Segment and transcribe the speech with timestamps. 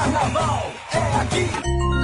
[0.00, 1.99] Carnaval é aqui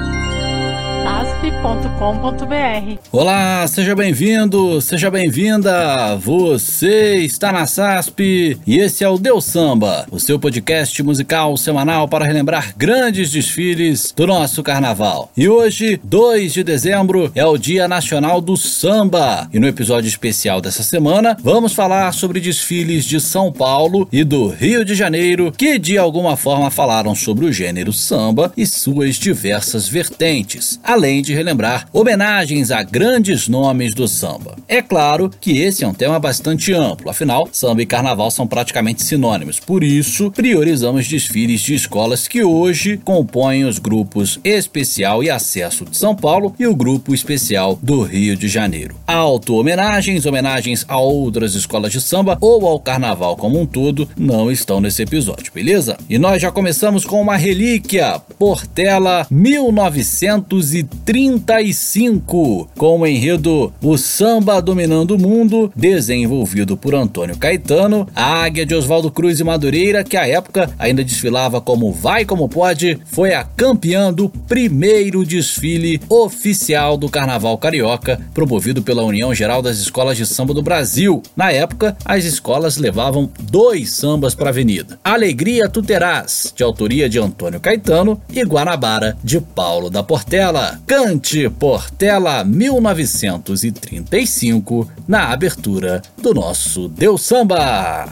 [1.07, 2.99] asp.com.br.
[3.13, 6.17] Olá, seja bem-vindo, seja bem-vinda.
[6.17, 12.09] Você está na SASP e esse é o Deus Samba, o seu podcast musical semanal
[12.09, 15.31] para relembrar grandes desfiles do nosso carnaval.
[15.37, 19.49] E hoje, 2 de dezembro, é o Dia Nacional do Samba.
[19.53, 24.49] E no episódio especial dessa semana, vamos falar sobre desfiles de São Paulo e do
[24.49, 29.89] Rio de Janeiro que de alguma forma falaram sobre o gênero samba e suas diversas
[29.89, 34.57] vertentes, além de relembrar homenagens a grandes nomes do samba.
[34.67, 39.03] É claro que esse é um tema bastante amplo, afinal, samba e carnaval são praticamente
[39.03, 45.85] sinônimos, por isso priorizamos desfiles de escolas que hoje compõem os grupos Especial e Acesso
[45.85, 48.97] de São Paulo e o Grupo Especial do Rio de Janeiro.
[49.07, 54.81] Auto-homenagens, homenagens a outras escolas de samba ou ao carnaval como um todo não estão
[54.81, 55.99] nesse episódio, beleza?
[56.09, 64.61] E nós já começamos com uma relíquia, Portela 1930 35, com o enredo O Samba
[64.61, 70.17] Dominando o Mundo, desenvolvido por Antônio Caetano, a águia de Oswaldo Cruz e Madureira, que
[70.17, 76.97] à época ainda desfilava como Vai Como Pode, foi a campeã do primeiro desfile oficial
[76.97, 81.23] do Carnaval Carioca, promovido pela União Geral das Escolas de Samba do Brasil.
[81.37, 87.09] Na época, as escolas levavam dois sambas para a avenida: Alegria Tu Terás, de autoria
[87.09, 90.66] de Antônio Caetano, e Guanabara, de Paulo da Portela.
[90.87, 98.09] Cante Portela 1935 na abertura do nosso Deus Samba.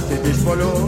[0.00, 0.86] Se desfolhou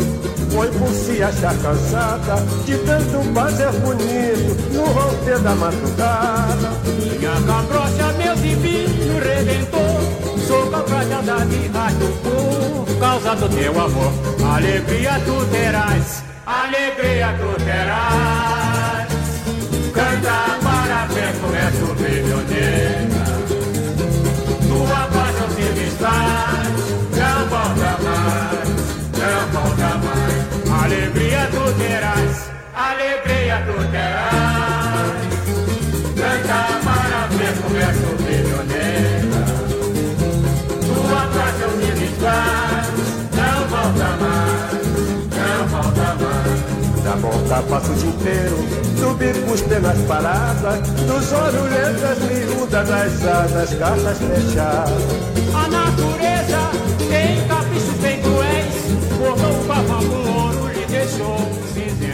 [0.51, 2.37] foi por se achar cansada
[2.67, 6.73] de tanto fazer bonito no romper da madrugada.
[6.99, 10.01] Minha cabrocha, meu divino redentor,
[10.47, 14.13] sou capaz de rádio por causa do teu amor.
[14.55, 19.09] Alegria tu terás, alegria tu terás.
[19.95, 22.39] Canta parabéns, começa o brilhoneta.
[22.49, 22.98] Tua
[47.69, 48.57] passa o dia inteiro,
[48.99, 54.93] subir os penas paradas, dos olhos letras miúdas, das asas, cartas fechadas.
[55.55, 56.71] A natureza
[57.09, 58.75] tem caprichos bem cruéis,
[59.19, 61.39] formou um papel com ouro, lhe deixou
[61.75, 62.08] cinzentos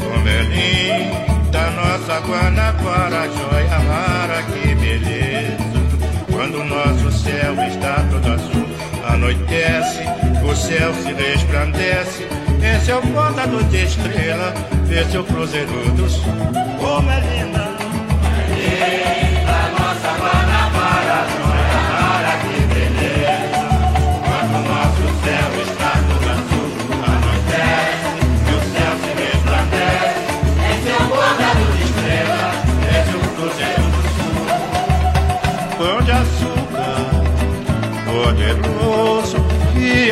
[0.00, 0.88] Como é linda
[1.70, 5.58] nossa Guanabara, joia rara, que beleza.
[6.30, 8.66] Quando o nosso céu está todo azul,
[9.06, 10.02] anoitece,
[10.44, 12.26] o céu se resplandece.
[12.62, 14.54] Esse é o bordador de estrela,
[14.90, 16.32] esse é o cruzeiro do sul.
[16.78, 17.67] Como é linda!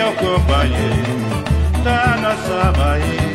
[0.08, 1.16] O companheiro
[1.82, 3.26] da nossa Bahia.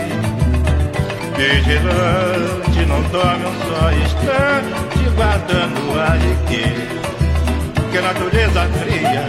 [1.35, 7.01] Vigilante, não dorme um só instante, guardando a riqueza
[7.91, 9.25] que a natureza cria.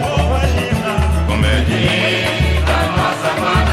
[1.27, 3.72] Como é linda a nossa Guanabara,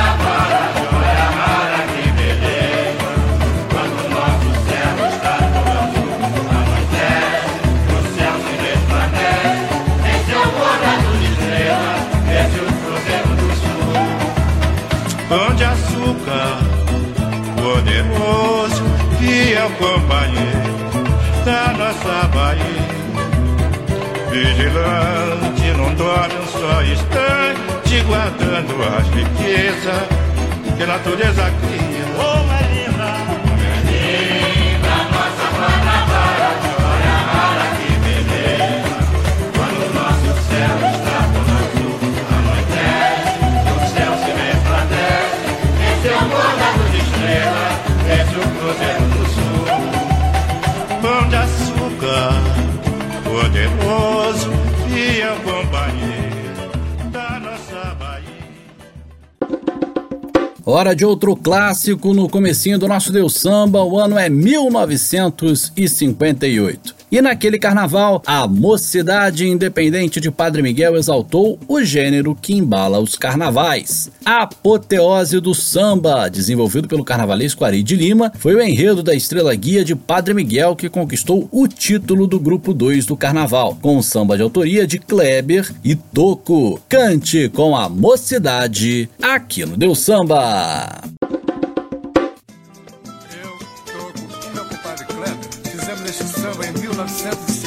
[19.61, 20.73] é o companheiro
[21.45, 23.01] da nossa Bahia.
[24.31, 30.09] Vigilante, não dorme um só instante, guardando as riquezas
[30.77, 32.05] que a natureza cria.
[32.17, 33.11] Oh, é linda,
[33.61, 38.99] é linda nossa Guanabara, Guanabara, que beleza,
[39.55, 41.21] quando o nosso céu está.
[48.61, 49.10] Cruzeiro.
[53.53, 54.20] devour.
[60.71, 67.01] Hora de outro clássico no comecinho do nosso Deus Samba, o ano é 1958.
[67.11, 73.17] E naquele carnaval, a Mocidade Independente de Padre Miguel exaltou o gênero que embala os
[73.17, 74.13] carnavais.
[74.25, 79.53] A apoteose do samba, desenvolvido pelo carnavalesco Ari de Lima, foi o enredo da estrela
[79.57, 84.05] guia de Padre Miguel que conquistou o título do grupo 2 do carnaval, com o
[84.05, 86.81] samba de autoria de Kleber e Toco.
[86.89, 90.60] Cante com a Mocidade aqui no Deus Samba.
[90.61, 90.67] Eu
[93.87, 95.39] tô curtindo a compadre Kleber.
[95.71, 97.60] Fizemos este samba em 1900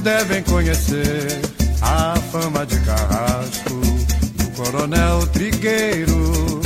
[0.00, 1.40] devem conhecer
[1.80, 3.80] a fama de carrasco
[4.34, 6.60] do coronel Trigueiro.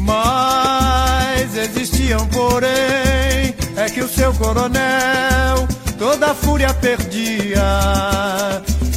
[0.00, 5.66] Mas existiam, porém, é que o seu coronel
[5.98, 7.62] toda a fúria perdia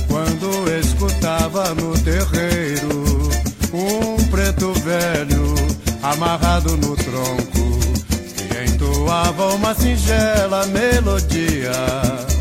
[0.07, 3.29] quando escutava no terreiro
[3.73, 5.55] um preto velho
[6.03, 7.79] amarrado no tronco
[8.35, 12.38] que entoava uma singela melodia.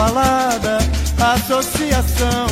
[0.00, 0.78] Falada,
[1.34, 2.49] Associação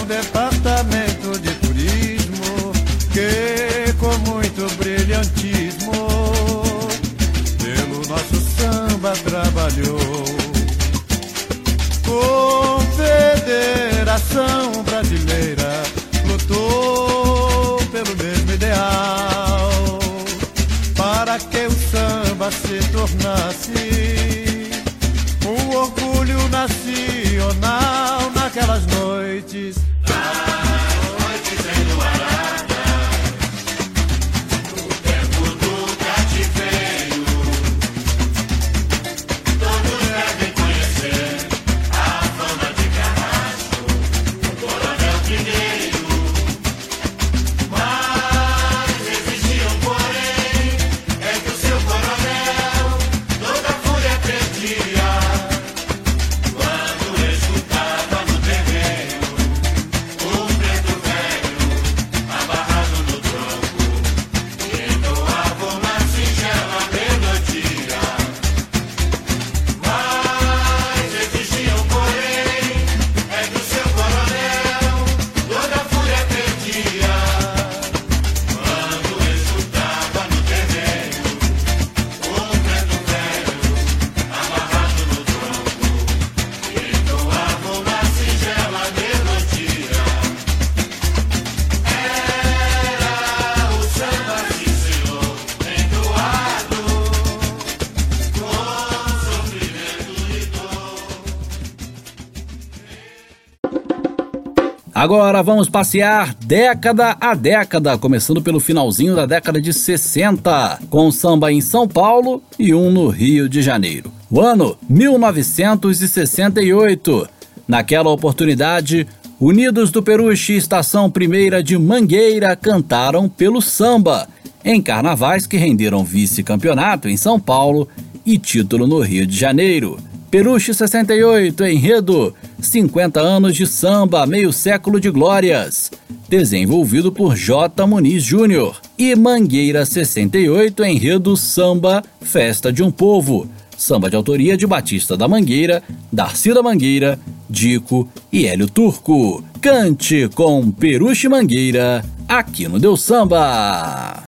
[104.98, 111.52] Agora vamos passear década a década, começando pelo finalzinho da década de 60, com samba
[111.52, 114.10] em São Paulo e um no Rio de Janeiro.
[114.28, 117.28] O ano 1968.
[117.68, 119.06] Naquela oportunidade,
[119.38, 124.26] Unidos do Peruche Estação Primeira de Mangueira cantaram pelo samba,
[124.64, 127.86] em carnavais que renderam vice-campeonato em São Paulo
[128.26, 129.96] e título no Rio de Janeiro.
[130.28, 135.90] Peruche 68, enredo 50 anos de samba, meio século de glórias,
[136.28, 137.86] desenvolvido por J.
[137.86, 138.80] Muniz Júnior.
[138.98, 145.28] E Mangueira 68, enredo samba, festa de um povo, samba de autoria de Batista da
[145.28, 149.42] Mangueira, Darcy da Mangueira, Dico e Hélio Turco.
[149.60, 154.22] Cante com Peruche Mangueira aqui no Deus Samba.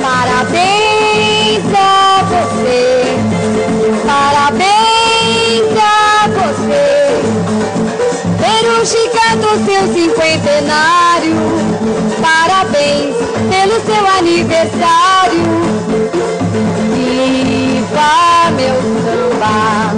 [0.00, 0.93] Parabéns
[1.62, 3.04] a você,
[4.06, 6.86] parabéns a você,
[8.40, 11.36] pelo chegando seu cinquentenário,
[12.20, 13.14] parabéns
[13.50, 15.44] pelo seu aniversário.
[16.92, 19.94] Viva meu samba,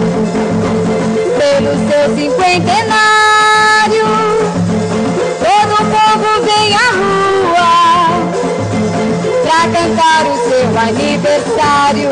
[1.38, 3.05] pelo seu cinquentenário,
[10.88, 12.10] aniversário.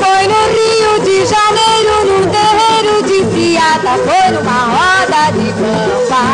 [0.00, 6.24] Foi no Rio de Janeiro, num terreiro de Ciata, foi numa roda de bamba,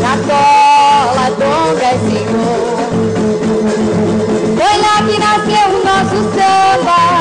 [0.00, 2.30] na cola do Brasil.
[4.56, 7.19] Foi lá que nasceu o nosso samba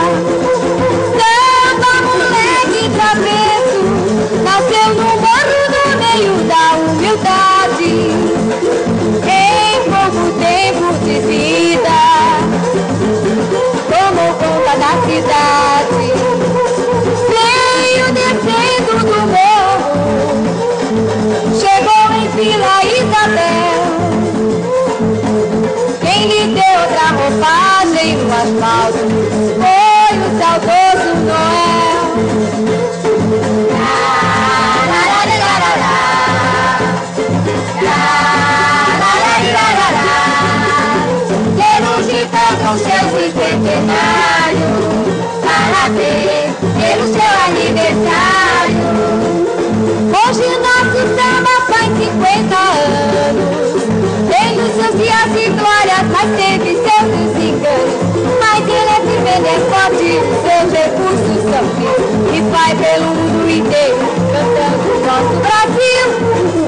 [62.80, 66.06] pelo mundo inteiro cantando o nosso Brasil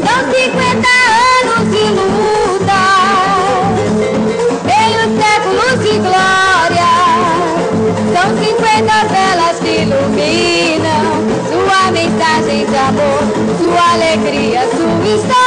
[0.06, 0.88] São 50
[1.42, 2.82] anos de luta
[4.68, 6.92] Em os séculos de glória
[8.14, 11.04] São 50 velas que iluminam
[11.50, 13.24] Sua mensagem de amor
[13.58, 15.41] Sua alegria, sua história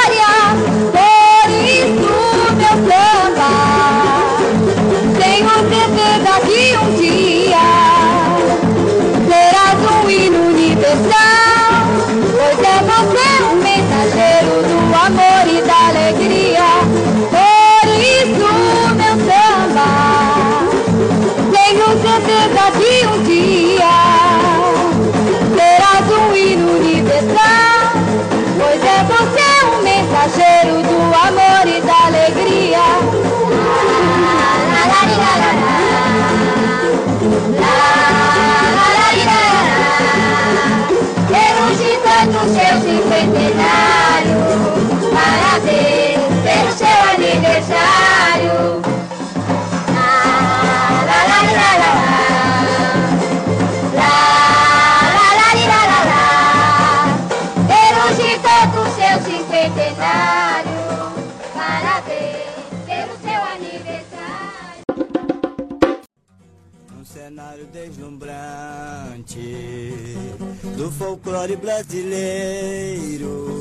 [71.64, 73.54] brasileiro.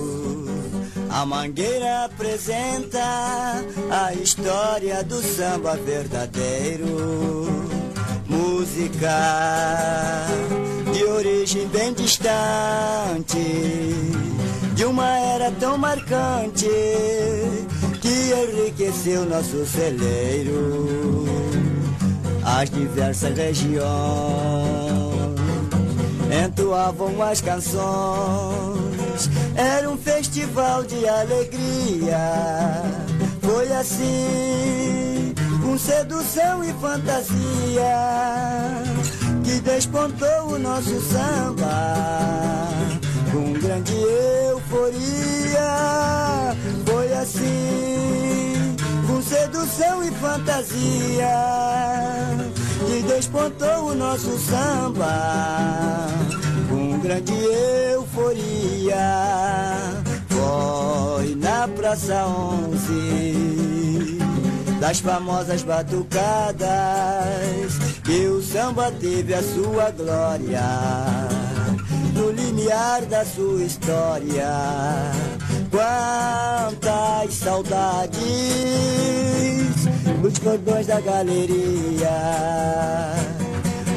[1.09, 2.99] A Mangueira apresenta
[3.89, 6.85] a história do samba verdadeiro.
[8.27, 9.09] Música
[10.91, 13.39] de origem bem distante,
[14.75, 16.67] de uma era tão marcante
[18.01, 21.25] que enriqueceu nosso celeiro
[22.45, 24.92] as diversas regiões
[26.73, 29.29] entoavam as canções.
[29.55, 32.17] Era um festival de alegria.
[33.41, 37.83] Foi assim, com sedução e fantasia,
[39.43, 41.93] que despontou o nosso samba.
[43.31, 43.93] Com grande
[44.49, 45.59] euforia.
[46.85, 48.75] Foi assim,
[49.05, 51.27] com sedução e fantasia
[52.85, 56.03] que despontou o nosso samba
[57.03, 57.33] grande
[57.91, 58.97] euforia.
[60.29, 64.19] Foi na Praça 11
[64.79, 66.67] das famosas batucadas
[68.03, 70.61] que o samba teve a sua glória
[72.15, 74.49] no limiar da sua história.
[75.69, 78.21] Quantas saudades
[80.21, 82.09] nos cordões da galeria,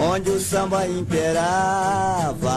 [0.00, 2.57] onde o samba imperava.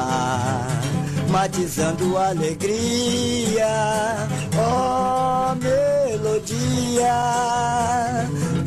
[1.30, 3.68] matizando alegria.
[4.58, 7.14] Ó oh, melodia,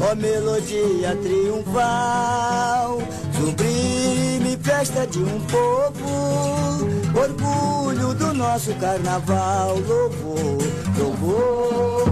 [0.01, 3.03] ó oh, melodia triunfal,
[3.33, 6.89] sublime festa de um povo,
[7.19, 10.59] orgulho do nosso carnaval, louvor,
[10.99, 12.03] louvor.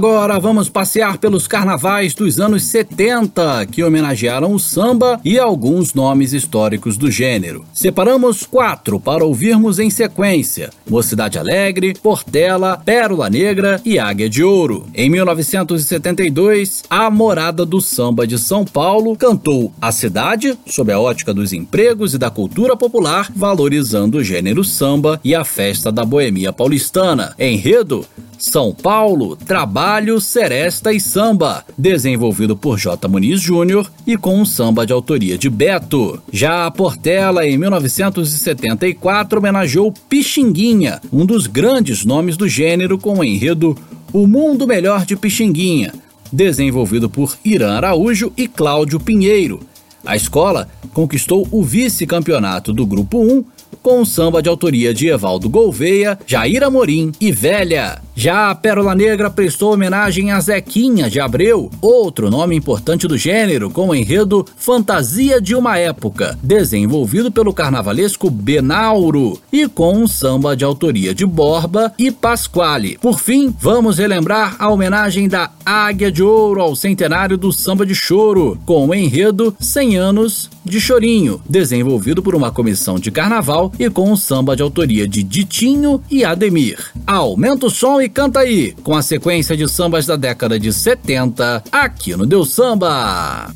[0.00, 6.32] Agora vamos passear pelos carnavais dos anos 70, que homenagearam o samba e alguns nomes
[6.32, 7.66] históricos do gênero.
[7.74, 14.86] Separamos quatro para ouvirmos em sequência: Mocidade Alegre, Portela, Pérola Negra e Águia de Ouro.
[14.94, 21.34] Em 1972, a Morada do Samba de São Paulo cantou A Cidade, sob a ótica
[21.34, 26.54] dos empregos e da cultura popular, valorizando o gênero samba e a festa da boemia
[26.54, 27.34] paulistana.
[27.38, 28.06] Enredo
[28.40, 33.06] são Paulo, Trabalho, Seresta e Samba, desenvolvido por J.
[33.06, 36.18] Muniz Júnior e com um samba de autoria de Beto.
[36.32, 43.24] Já a Portela, em 1974, homenageou Pixinguinha, um dos grandes nomes do gênero, com o
[43.24, 43.76] enredo
[44.10, 45.92] O Mundo Melhor de Pixinguinha,
[46.32, 49.60] desenvolvido por Irã Araújo e Cláudio Pinheiro.
[50.04, 53.44] A escola conquistou o vice-campeonato do Grupo 1
[53.82, 58.00] com um samba de autoria de Evaldo Gouveia, Jair Amorim e Velha.
[58.14, 63.70] Já a Pérola Negra prestou homenagem a Zequinha de Abreu, outro nome importante do gênero,
[63.70, 70.54] com o enredo Fantasia de uma Época, desenvolvido pelo carnavalesco Benauro, e com um samba
[70.54, 72.98] de autoria de Borba e Pasquale.
[72.98, 77.94] Por fim, vamos relembrar a homenagem da Águia de Ouro ao centenário do samba de
[77.94, 83.88] choro, com o enredo 100 anos de chorinho, desenvolvido por uma comissão de carnaval e
[83.90, 86.78] com um samba de autoria de Ditinho e Ademir.
[87.06, 91.64] Aumenta o som e canta aí, com a sequência de sambas da década de 70,
[91.70, 93.50] aqui no Deus Samba.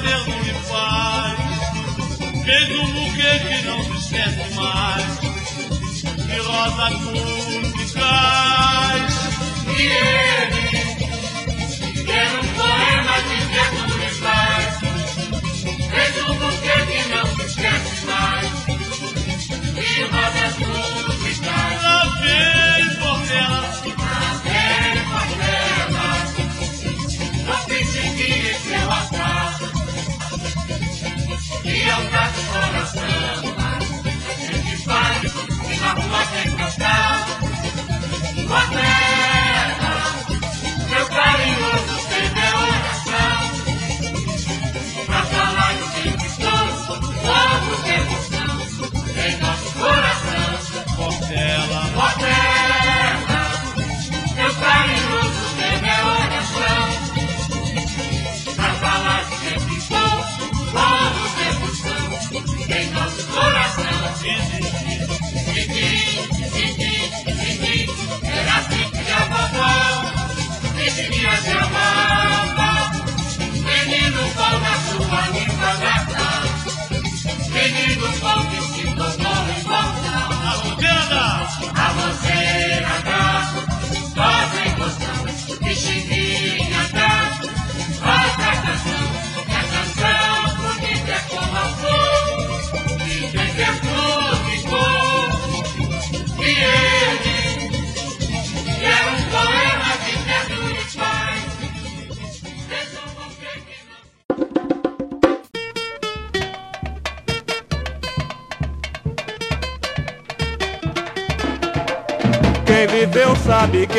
[0.00, 1.38] Poema de ternura e paz.
[2.44, 5.20] Fez um buquê que não se esquece mais,
[6.26, 7.10] de rosas.
[9.78, 10.59] E
[36.30, 36.56] na rua tem
[38.46, 38.99] cantar.
[71.20, 72.90] Definia se amava.
[73.64, 76.42] Menino bom na sua língua natal.
[77.50, 80.30] Menino bom que se tornou imortal.
[80.30, 81.24] a rodeira da
[81.74, 82.59] A roseira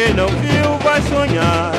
[0.03, 1.71] quem não viu vai sonhar.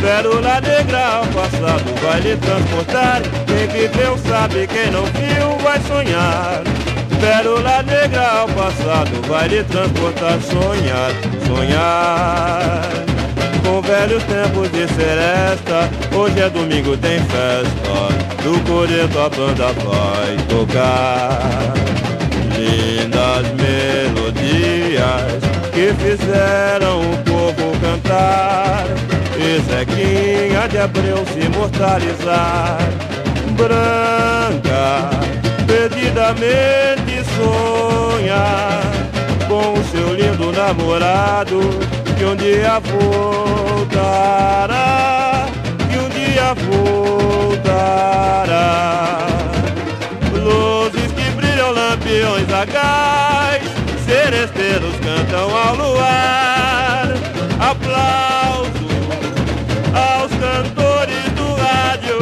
[0.00, 3.22] Pérola negra ao passado vai lhe transportar.
[3.46, 6.62] Quem viveu sabe, quem não viu vai sonhar.
[7.18, 10.38] Pérola negra ao passado vai lhe transportar.
[10.42, 11.10] Sonhar,
[11.46, 12.82] sonhar.
[13.64, 18.12] Com velhos tempos de seresta, hoje é domingo, tem festa.
[18.42, 21.72] Do coreto a banda vai tocar.
[22.54, 25.45] Lindas melodias
[25.76, 28.86] que fizeram o povo cantar.
[29.36, 32.78] E Zequinha de Abreu se imortalizar.
[33.52, 35.10] Branca,
[35.66, 38.80] perdidamente sonha
[39.48, 41.60] Com o seu lindo namorado
[42.18, 42.78] Que um dia
[43.80, 44.16] voltará
[45.90, 46.52] Que um dia
[47.46, 47.96] voltará.
[50.34, 53.75] Luzes que brilham, lampiões a gás
[54.06, 57.08] Seresteiros cantam ao luar.
[57.58, 58.86] Aplauso
[59.92, 62.18] aos cantores do rádio.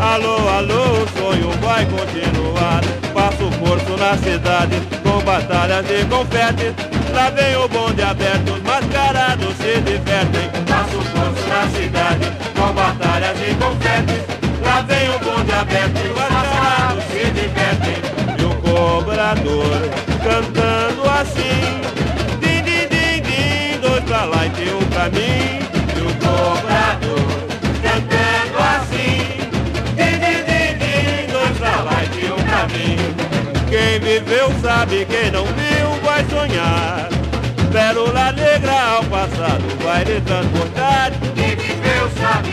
[0.00, 2.80] Alô, alô, o sonho vai continuar.
[3.14, 6.74] Passo corpo na cidade Com batalhas e confetes
[7.12, 10.48] Lá vem o bonde aberto Os mascarados se divertem.
[10.66, 14.22] Passo corpo na cidade Com batalhas e confetes
[14.64, 17.96] Lá vem o bonde aberto Os mascarados se divertem.
[18.38, 19.80] E o cobrador
[20.22, 20.89] cantando
[21.20, 21.80] assim.
[22.40, 25.60] Din, din, din, din Dois pra lá e tem um pra mim.
[25.96, 27.26] E o cobrador
[27.82, 29.20] cantando assim.
[29.96, 32.96] Din, din, din, din Dois pra lá e tem um pra mim.
[33.68, 37.08] Quem viveu sabe, quem não viu vai sonhar.
[37.72, 42.50] Pérola negra ao passado vai lhe transportar Quem viveu sabe,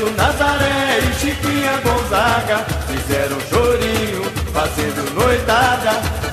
[0.00, 5.90] Ernesto Nazaré e Chiquinha Gonzaga fizeram chorinho, fazendo noitada.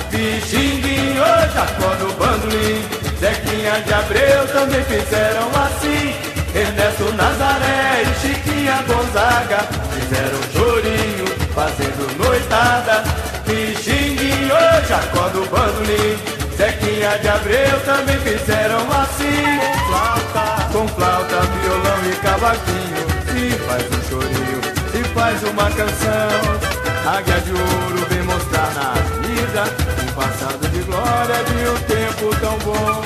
[0.09, 2.81] Pixinguinho, Jacó no bandolim,
[3.19, 6.15] Zequinha de Abreu também fizeram assim.
[6.55, 9.59] Ernesto Nazaré e Chiquinha Gonzaga
[9.91, 13.03] fizeram chorinho, fazendo noitada.
[13.45, 14.55] Pixinguinho,
[14.87, 16.17] Jacó do bandolim,
[16.55, 19.59] Zequinha de Abreu também fizeram assim.
[19.87, 26.77] Flauta, com flauta, violão e cavaquinho, se faz um chorinho, se faz uma canção.
[27.05, 29.63] Águia de ouro vem mostrar na vida
[30.03, 33.01] um passado de glória de um tempo tão bom.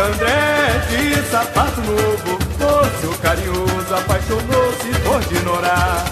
[0.00, 6.04] André de sapato novo, moço carinhoso, apaixonou-se por ignorar.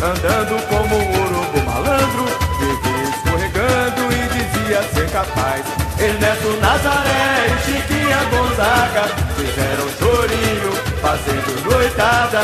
[0.00, 2.26] Andando como um urubu malandro,
[2.60, 5.64] vivia escorregando e dizia ser capaz.
[5.98, 9.04] Ernesto Nazaré e Chiquinha Gonzaga
[9.34, 10.25] fizeram chorinho,
[11.16, 12.40] fazendo noitada.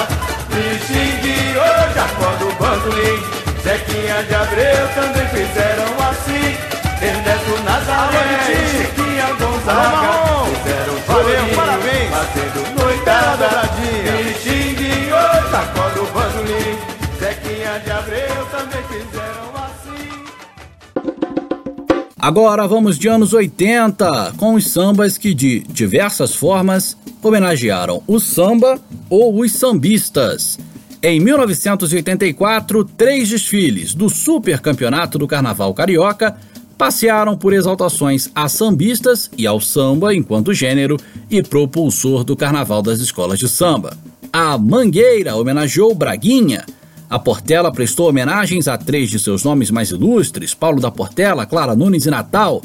[0.49, 3.23] Me xingue, ô Jacó do bandolim,
[3.63, 6.73] Zequinha de Abreu também fizeram assim.
[7.03, 10.11] Ernesto Nazaré e Chiquinha Gonzaga
[10.47, 12.11] fizeram Valeu, parabéns.
[12.11, 13.49] Fazendo noitada
[13.83, 16.79] E xingue, oi, Jacó do Bandolim.
[17.19, 19.22] Zequinha de Abreu também fizeram
[22.23, 28.81] Agora vamos de anos 80, com os sambas que de diversas formas homenagearam o samba
[29.11, 30.57] ou os sambistas.
[31.03, 36.37] Em 1984, três desfiles do Super Campeonato do Carnaval Carioca
[36.79, 43.01] passearam por exaltações a sambistas e ao samba enquanto gênero e propulsor do Carnaval das
[43.01, 43.99] Escolas de Samba.
[44.33, 46.65] A Mangueira homenageou Braguinha.
[47.13, 51.77] A Portela prestou homenagens a três de seus nomes mais ilustres, Paulo da Portela, Clara
[51.77, 52.63] Nunes e Natal.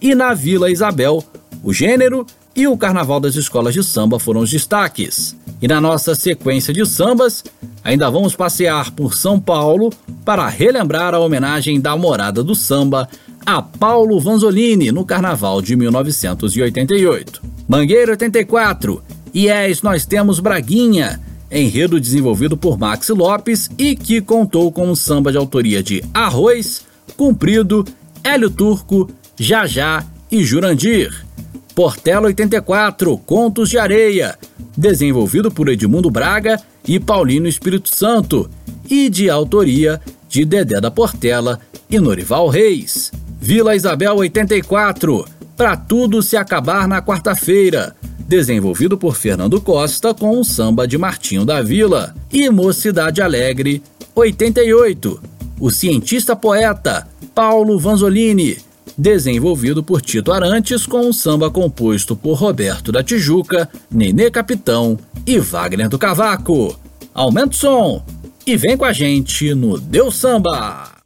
[0.00, 1.22] E na Vila Isabel,
[1.62, 2.24] o gênero
[2.56, 5.36] e o Carnaval das Escolas de Samba foram os destaques.
[5.60, 7.44] E na nossa sequência de sambas,
[7.84, 9.92] ainda vamos passear por São Paulo
[10.24, 13.06] para relembrar a homenagem da morada do samba
[13.44, 17.42] a Paulo Vanzolini no Carnaval de 1988.
[17.68, 19.02] Mangueira 84,
[19.36, 25.32] Yes, nós temos Braguinha, enredo desenvolvido por Max Lopes e que contou com um samba
[25.32, 26.84] de autoria de Arroz,
[27.16, 27.84] Cumprido,
[28.22, 31.26] Hélio Turco, Jajá e Jurandir.
[31.74, 34.38] Portela 84, Contos de Areia,
[34.76, 38.50] desenvolvido por Edmundo Braga e Paulino Espírito Santo,
[38.88, 43.12] e de autoria de Dedé da Portela e Norival Reis.
[43.40, 45.24] Vila Isabel 84,
[45.56, 47.96] Pra Tudo Se Acabar na Quarta-feira,
[48.30, 52.14] desenvolvido por Fernando Costa com o samba de Martinho da Vila.
[52.32, 53.82] E Mocidade Alegre
[54.14, 55.20] 88,
[55.58, 58.56] O Cientista Poeta, Paulo Vanzolini,
[58.96, 65.40] desenvolvido por Tito Arantes com um samba composto por Roberto da Tijuca, Nenê Capitão e
[65.40, 66.78] Wagner do Cavaco.
[67.12, 68.04] Aumenta o som
[68.46, 70.99] e vem com a gente no Deu Samba!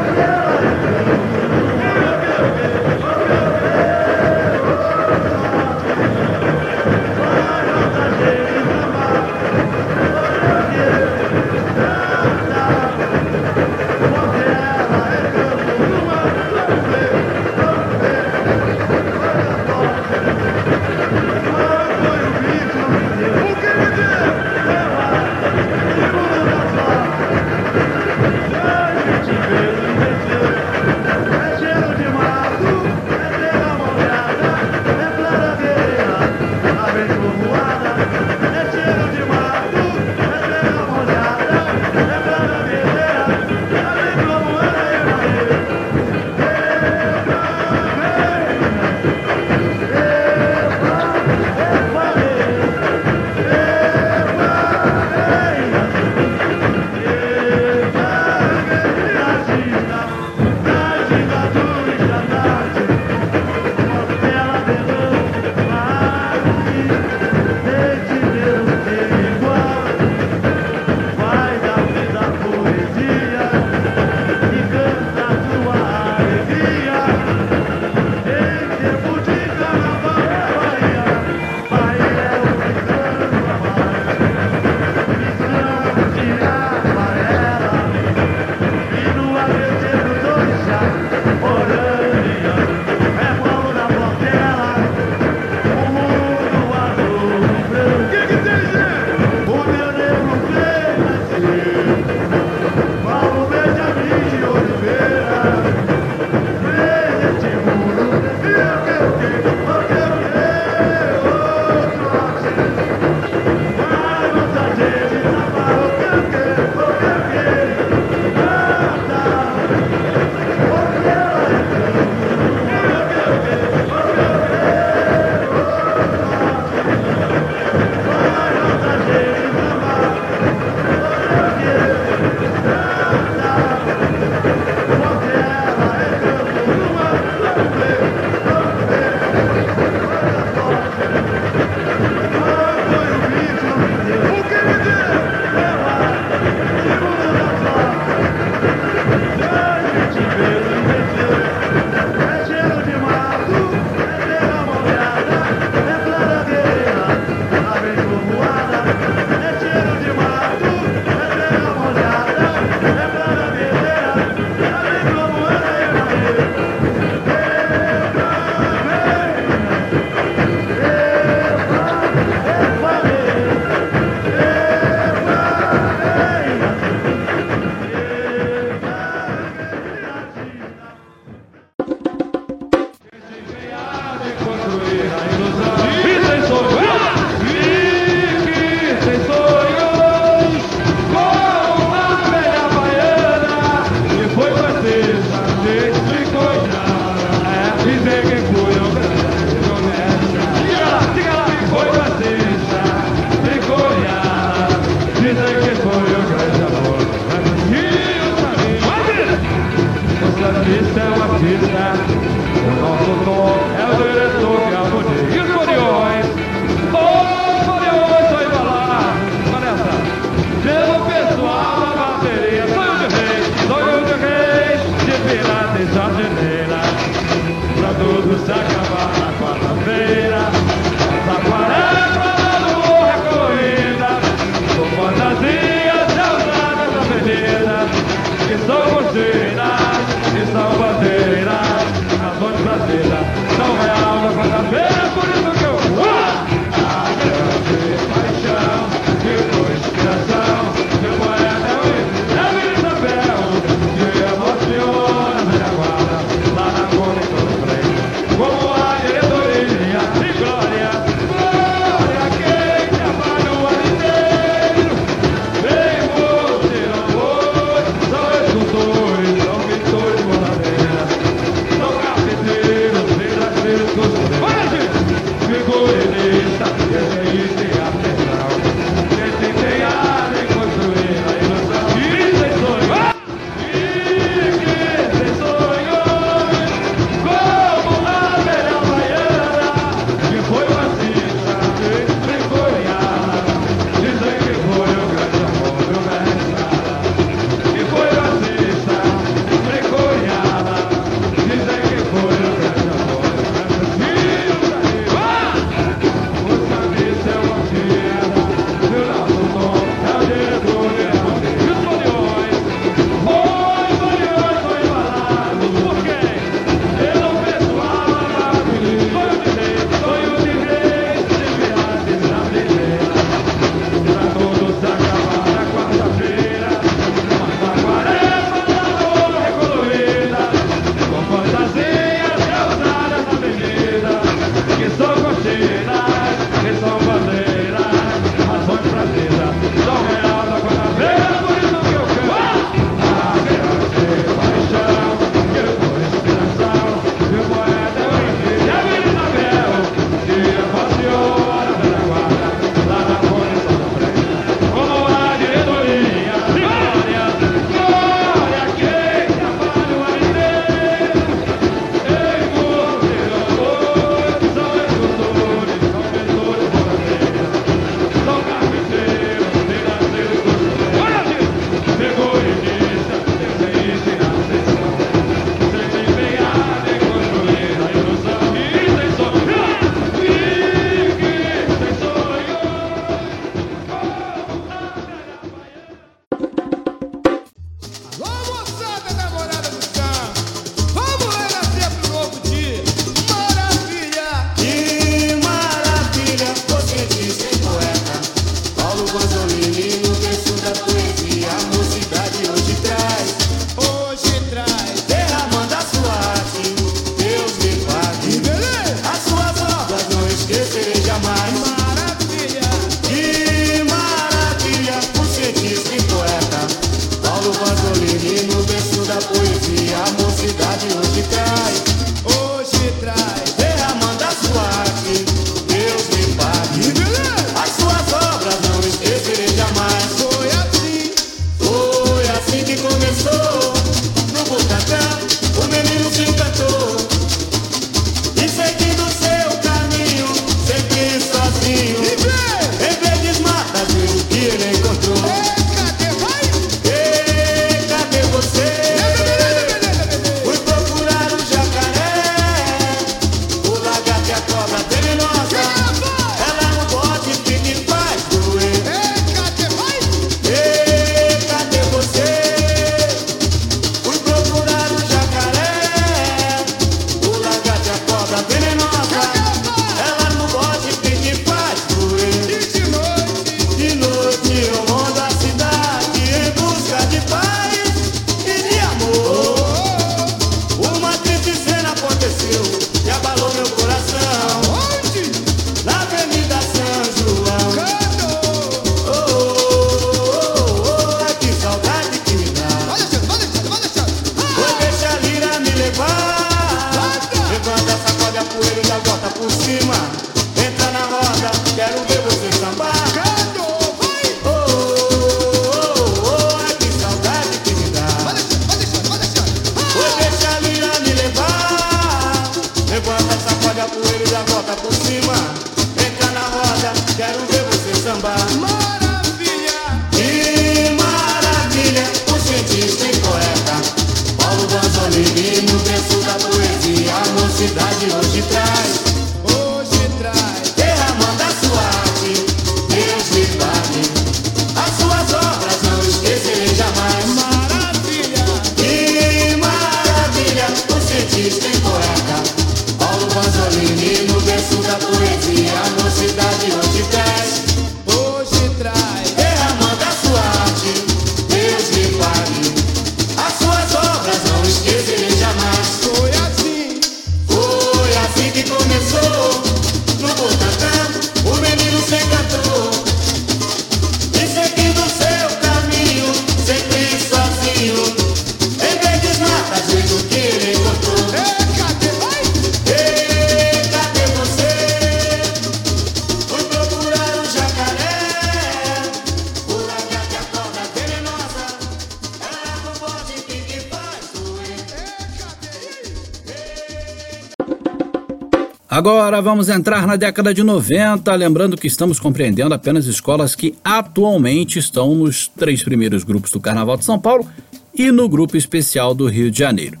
[589.62, 595.14] Vamos entrar na década de 90, lembrando que estamos compreendendo apenas escolas que atualmente estão
[595.14, 597.46] nos três primeiros grupos do Carnaval de São Paulo
[597.94, 600.00] e no grupo especial do Rio de Janeiro.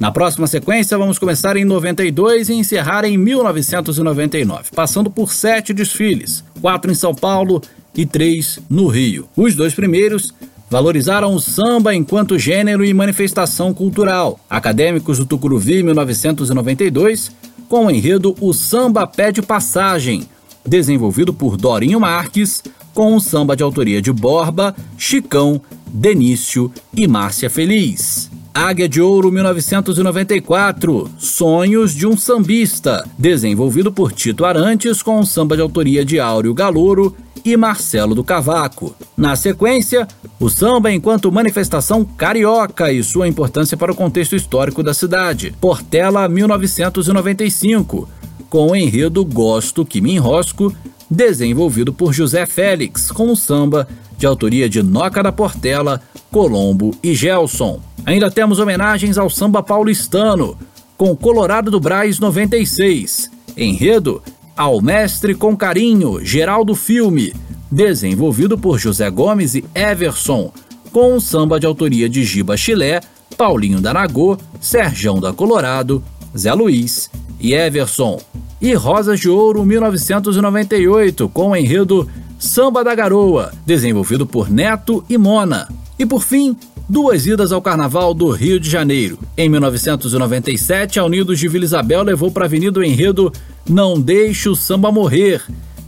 [0.00, 6.42] Na próxima sequência, vamos começar em 92 e encerrar em 1999, passando por sete desfiles,
[6.60, 7.62] quatro em São Paulo
[7.94, 9.28] e três no Rio.
[9.36, 10.34] Os dois primeiros
[10.68, 14.40] valorizaram o samba enquanto gênero e manifestação cultural.
[14.50, 17.30] Acadêmicos do Tucuruvi 1992
[17.68, 20.28] com o enredo O Samba Pede Passagem,
[20.64, 22.62] desenvolvido por Dorinho Marques,
[22.94, 28.30] com um samba de autoria de Borba, Chicão, Denício e Márcia Feliz.
[28.52, 35.54] Águia de Ouro 1994, Sonhos de um Sambista, desenvolvido por Tito Arantes com um samba
[35.54, 37.14] de autoria de Áureo Galouro
[37.52, 38.94] e Marcelo do Cavaco.
[39.16, 40.06] Na sequência,
[40.38, 45.54] o samba enquanto manifestação carioca e sua importância para o contexto histórico da cidade.
[45.60, 48.08] Portela 1995,
[48.48, 50.74] com o enredo Gosto que me enrosco,
[51.10, 57.14] desenvolvido por José Félix, com o samba de autoria de Noca da Portela, Colombo e
[57.14, 57.80] Gelson.
[58.04, 60.56] Ainda temos homenagens ao samba paulistano,
[60.96, 63.30] com Colorado do Braz 96.
[63.56, 64.22] Enredo
[64.58, 67.32] ao Mestre com Carinho, Geraldo Filme,
[67.70, 70.52] desenvolvido por José Gomes e Everson,
[70.90, 72.98] com um samba de autoria de Giba Chilé,
[73.36, 76.02] Paulinho da Nagô, Serjão da Colorado,
[76.36, 78.20] Zé Luiz e Everson.
[78.60, 85.16] E Rosas de Ouro 1998, com o enredo Samba da Garoa, desenvolvido por Neto e
[85.16, 85.68] Mona.
[85.98, 86.56] E por fim,
[86.88, 89.18] duas idas ao Carnaval do Rio de Janeiro.
[89.36, 93.32] Em 1997, a Unidos de Vila Isabel levou para a Avenida o enredo
[93.68, 95.42] Não Deixe o Samba Morrer,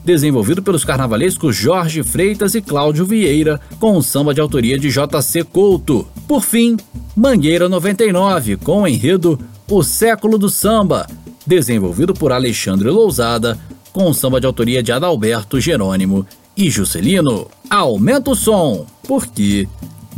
[0.04, 5.44] desenvolvido pelos carnavalescos Jorge Freitas e Cláudio Vieira, com um samba de autoria de JC
[5.44, 6.06] Couto.
[6.26, 6.76] Por fim,
[7.16, 9.38] Mangueira 99, com o enredo
[9.68, 11.06] O Século do Samba,
[11.46, 13.56] desenvolvido por Alexandre Lousada,
[13.92, 17.46] com um samba de autoria de Adalberto Jerônimo e Juscelino.
[17.68, 19.68] Aumenta o som, porque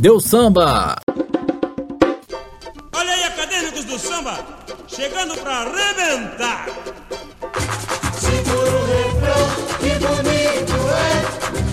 [0.03, 0.97] deu samba!
[2.93, 4.37] Olha aí, acadêmicos do samba,
[4.85, 6.65] chegando pra arrebentar!
[8.17, 9.47] Segura o refrão,
[9.79, 11.23] que bonito é.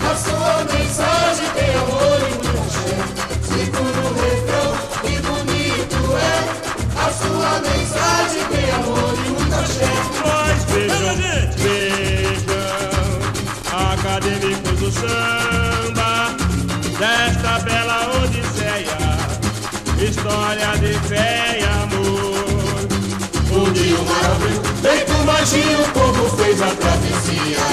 [0.09, 2.95] A sua mensagem tem amor e muita fé
[3.51, 4.69] Segura o refrão,
[5.01, 6.39] que bonito é.
[7.01, 9.91] A sua mensagem tem amor e muita fé
[10.23, 11.15] Pois vejam,
[11.57, 12.69] vejam
[13.91, 16.11] Acadêmicos do samba
[16.97, 18.10] Desta bela odisseia
[20.11, 22.41] História de fé e amor.
[23.49, 27.63] Um dia o mar abriu, feito magia O povo fez a travessia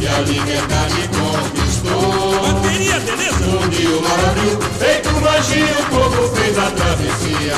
[0.00, 2.42] E a liberdade conquistou.
[2.42, 3.44] Bateria, beleza?
[3.46, 7.54] Um dia o mar abriu, feito magia O povo fez a travessia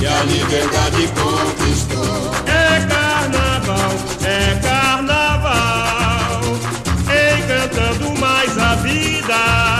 [0.00, 2.32] E a liberdade conquistou.
[2.46, 3.92] É carnaval,
[4.24, 6.40] é carnaval.
[7.36, 9.71] Encantando mais a vida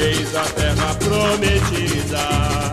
[0.00, 2.72] Eis a terra prometida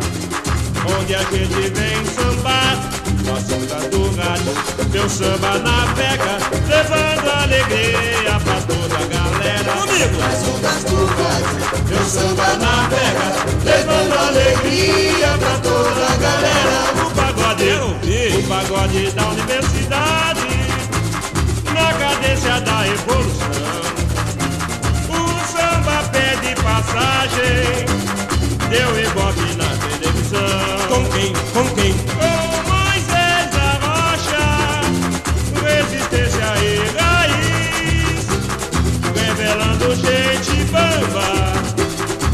[0.98, 2.78] Onde a gente vem sambar.
[3.26, 4.54] Nossa do rádio
[4.94, 6.38] Meu samba navega
[6.70, 9.72] Levando alegria pra toda a galera.
[9.74, 10.18] Comigo!
[10.24, 11.58] As ondas do rádio,
[11.90, 13.28] Meu samba navega
[13.66, 16.78] Levando alegria pra toda a galera.
[17.06, 17.70] O pagode,
[18.38, 20.48] o pagode da universidade
[21.74, 23.82] Na cadência da evolução
[25.10, 25.12] O
[25.52, 26.27] samba pede
[26.68, 27.86] passagem
[28.70, 31.34] Deu ibope na televisão Com quem?
[31.54, 31.94] Com quem?
[31.94, 32.38] Com
[32.72, 34.48] Moisés da Rocha
[35.64, 38.26] Resistência e raiz
[39.16, 41.28] Revelando gente bamba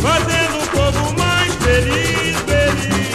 [0.02, 3.14] Fazendo o povo mais feliz, feliz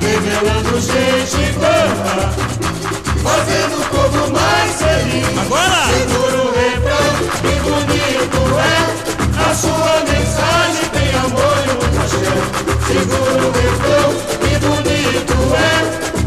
[0.00, 2.16] revelando gente bamba
[3.22, 5.80] Fazendo o povo mais feliz Agora!
[5.92, 12.36] Segura o refrão, que bonito é A sua mensagem tem amor e muita fé
[12.86, 14.08] Segura o refrão,
[14.40, 15.66] que bonito é.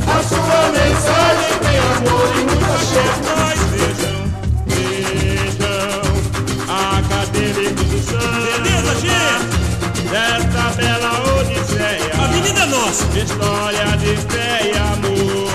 [0.09, 4.19] A sua mensagem tem amor e muita fé Nós vejam,
[4.67, 6.01] vejam
[6.97, 9.59] Acadêmicos do samba Beleza, gente!
[10.09, 12.13] Desta bela odisseia.
[12.23, 13.03] Avenida Nossa.
[13.17, 15.49] História de fé e amor.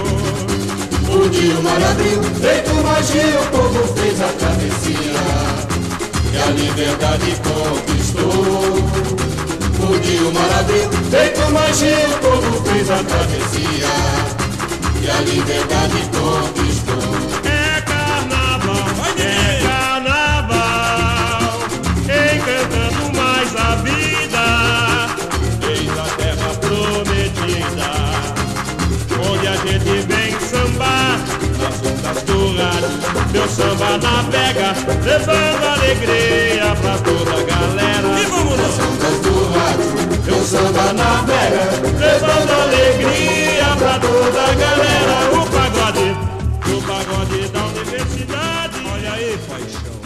[1.10, 5.03] Um dia o mar abriu, feito magia O povo fez a travessia
[6.34, 8.74] E a liberdade conquistou.
[9.84, 13.86] O mar abriu, feito magia O povo fez a travessia.
[15.00, 17.23] E a liberdade conquistou
[33.48, 38.20] samba na pega, levando alegria pra toda a galera.
[38.20, 38.64] E vamos lá!
[39.22, 39.90] do rádio,
[40.26, 41.64] eu samba na pega,
[41.98, 45.16] levando alegria pra toda a galera.
[45.32, 46.16] O pagode,
[46.70, 48.82] o pagode da universidade.
[48.92, 50.03] Olha aí, paixão,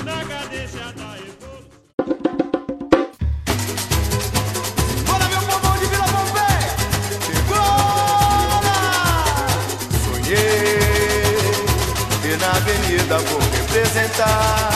[13.16, 14.70] vou representar.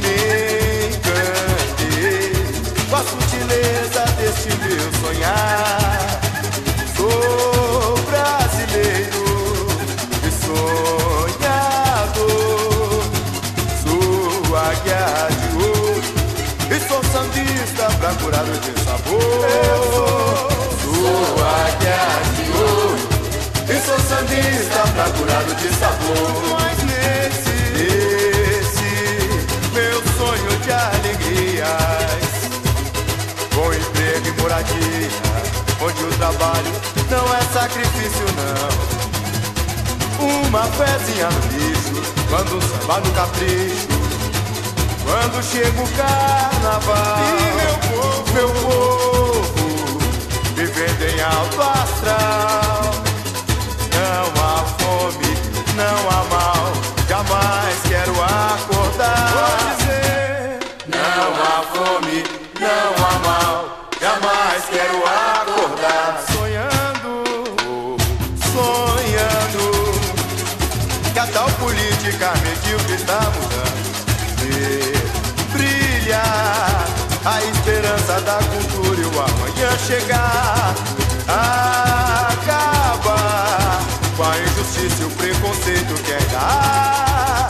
[0.00, 0.14] Me
[0.88, 2.32] encantei
[2.88, 6.20] com a sutileza deste meu sonhar.
[6.96, 9.26] Sou brasileiro
[10.24, 10.30] e
[11.26, 11.84] sonhador.
[13.82, 16.08] Sou águia de ouro
[16.70, 19.44] e sou sambista pra curar o dissabor.
[19.68, 19.82] Eu
[20.84, 22.02] sou, águia
[22.34, 23.08] de ouro
[23.68, 26.57] e sou sambista pra curar o dissabor.
[36.38, 36.72] Trabalho
[37.10, 38.68] não é sacrifício não.
[40.46, 43.88] Uma pezinha no lixo, quando o samba no capricho.
[45.04, 47.18] Quando chega o carnaval.
[47.18, 49.98] E meu povo, meu povo
[50.54, 52.92] Vivendo em alto astral.
[53.94, 55.32] Não há fome,
[55.74, 56.72] não há mal
[57.08, 59.32] Jamais quero acordar.
[59.32, 60.58] Vou dizer.
[60.88, 62.18] Não há fome,
[62.60, 66.27] não há mal Jamais quero acordar
[77.28, 80.74] a esperança da cultura e o amanhã chegar.
[82.38, 83.80] Acabar
[84.16, 87.48] com a injustiça e o preconceito que ainda há.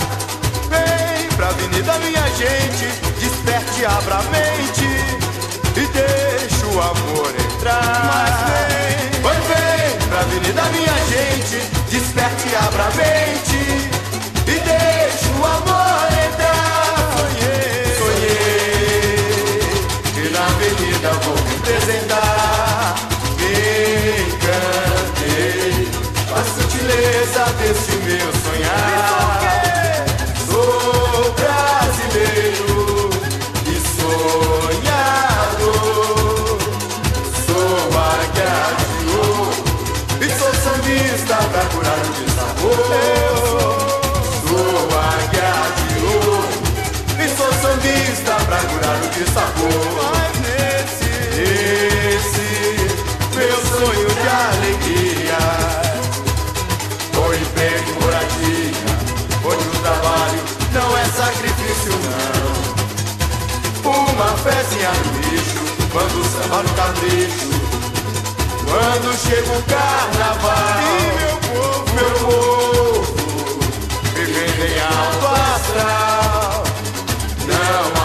[0.68, 2.88] Vem pra avenida, minha gente,
[3.20, 4.88] desperte, abra a mente
[5.76, 8.02] e deixa o amor entrar.
[8.10, 11.58] Mas vem, pois vem pra avenida, minha gente,
[11.88, 13.87] desperte, abra a mente
[65.92, 67.58] quando o samba no capricho.
[68.68, 73.14] Quando chega o carnaval E meu povo, meu povo
[74.14, 75.26] Vivendo em alto
[75.56, 76.64] astral
[77.46, 77.97] Não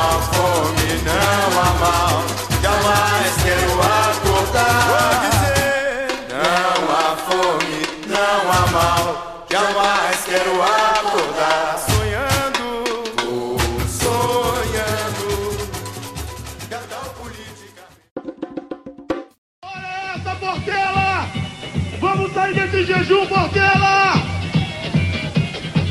[22.86, 24.14] Jejum, Portela!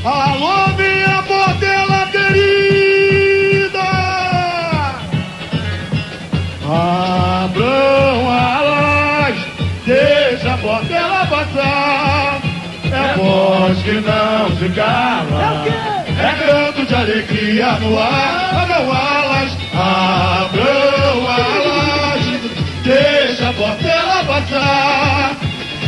[0.04, 3.80] Alô, minha Portela querida!
[6.64, 9.36] Abram alas,
[9.86, 12.40] deixa a Portela passar.
[12.92, 15.64] É voz que não se cala.
[16.08, 18.62] É canto de alegria no ar.
[18.62, 22.22] Abram alas, abram alas,
[22.84, 25.36] deixa a Portela passar.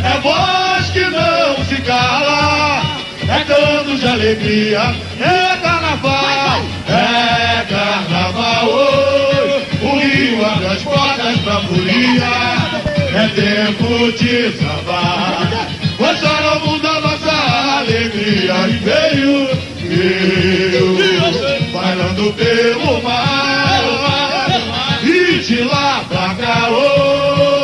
[0.03, 0.64] É voz
[0.95, 2.81] que não se cala.
[3.27, 8.69] É canto de alegria, é carnaval, é carnaval.
[9.81, 12.33] O rio abre as portas pra folia,
[13.13, 15.67] é tempo de sambar.
[15.99, 19.49] Mostrar ao mundo a nossa alegria e veio
[19.91, 20.87] eu,
[21.73, 23.83] bailando pelo mar.
[25.03, 27.54] E de lá pra cá, oi,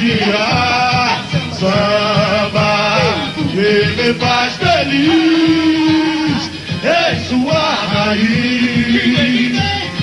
[0.00, 1.20] magia.
[1.52, 3.00] Samba
[3.36, 6.50] que me faz feliz
[6.82, 9.60] em sua raiz.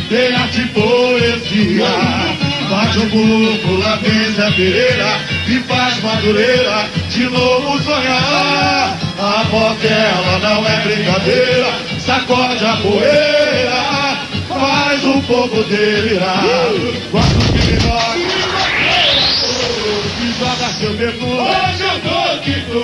[0.09, 1.85] Tem arte e poesia.
[2.69, 8.97] Faz o grupo Lavência Pereira e faz Madureira de novo sonhar.
[9.19, 14.17] A portela não é brincadeira, sacode a poeira,
[14.47, 16.43] faz o povo delirar.
[17.09, 18.36] Quando que nós
[20.97, 22.81] que perfume, hoje eu tô que tô.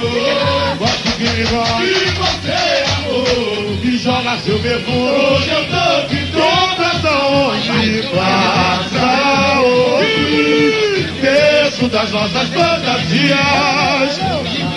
[0.77, 2.61] Gosto que nós e você,
[2.97, 6.43] amor, que joga seu perfume, hoje eu tô que tô.
[6.75, 14.19] Pra onde passa hoje, esqueço das nossas fantasias.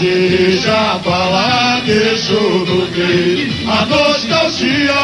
[0.01, 4.95] Deixa falar, deixa no peito a nostalgia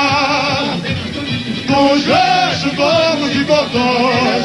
[1.67, 4.45] dos rechos, gorros e cordões,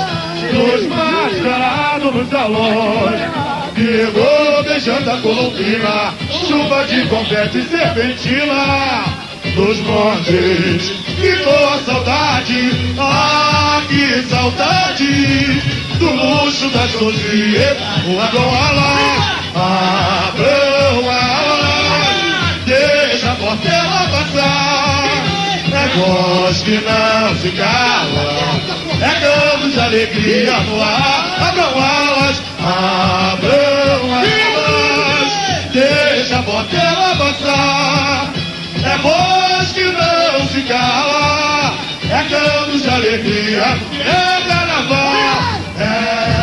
[0.54, 3.66] dos mascarados nos salões.
[3.78, 6.12] Pegou beijando a colombina,
[6.48, 9.06] chuva de confete serpentina.
[9.56, 15.62] Dos montes, ficou a saudade, ah, que saudade
[16.00, 18.98] do luxo das o agoala,
[19.54, 25.08] abram alas, deixa a portela passar.
[25.72, 28.60] É voz que não se cala,
[29.02, 33.27] é canto de alegria no ar, abram alas, abram
[42.98, 46.37] alegria, é carnaval, é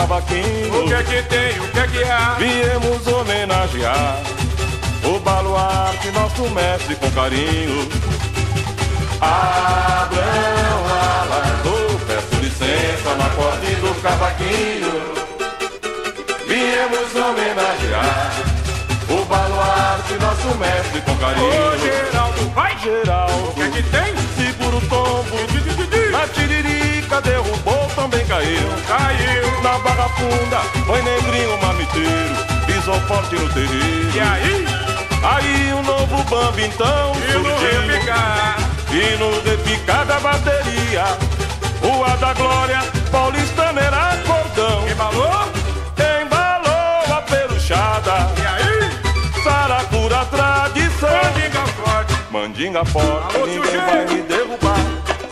[0.00, 0.80] cavaquinho.
[0.80, 1.60] O que é que tem?
[1.60, 2.36] O que é que há?
[2.38, 4.16] Viemos homenagear
[5.04, 7.88] o baluarte, nosso mestre com carinho.
[9.20, 10.20] Abram
[10.88, 11.60] alas,
[12.06, 15.02] peço licença na porta do cavaquinho.
[16.48, 18.32] Viemos homenagear
[19.10, 21.46] o baluarte, nosso mestre com carinho.
[21.46, 22.78] Ô, Geraldo, vai!
[22.78, 24.14] Geraldo, O que é que tem?
[24.36, 25.69] segura o tombo.
[25.69, 25.69] Na
[27.22, 28.68] derrubou, também caiu.
[28.86, 29.62] Caiu!
[29.62, 32.34] Na barra funda, foi negrinho mamiteiro,
[32.66, 34.10] pisou forte no terreiro.
[34.14, 34.66] E aí?
[35.22, 37.80] Aí um novo bambi então E no surgiu.
[37.88, 38.56] repicar?
[38.90, 41.04] E no repicar da bateria,
[41.82, 42.80] o A da Glória,
[43.12, 44.88] paulistana era cordão.
[44.88, 45.48] Embalou?
[46.22, 49.42] Embalou a peruchada, E aí?
[49.44, 51.10] saracura tradição.
[51.10, 52.14] Mandinga forte!
[52.30, 54.76] Mandinga forte, Alô, ninguém vai me derrubar.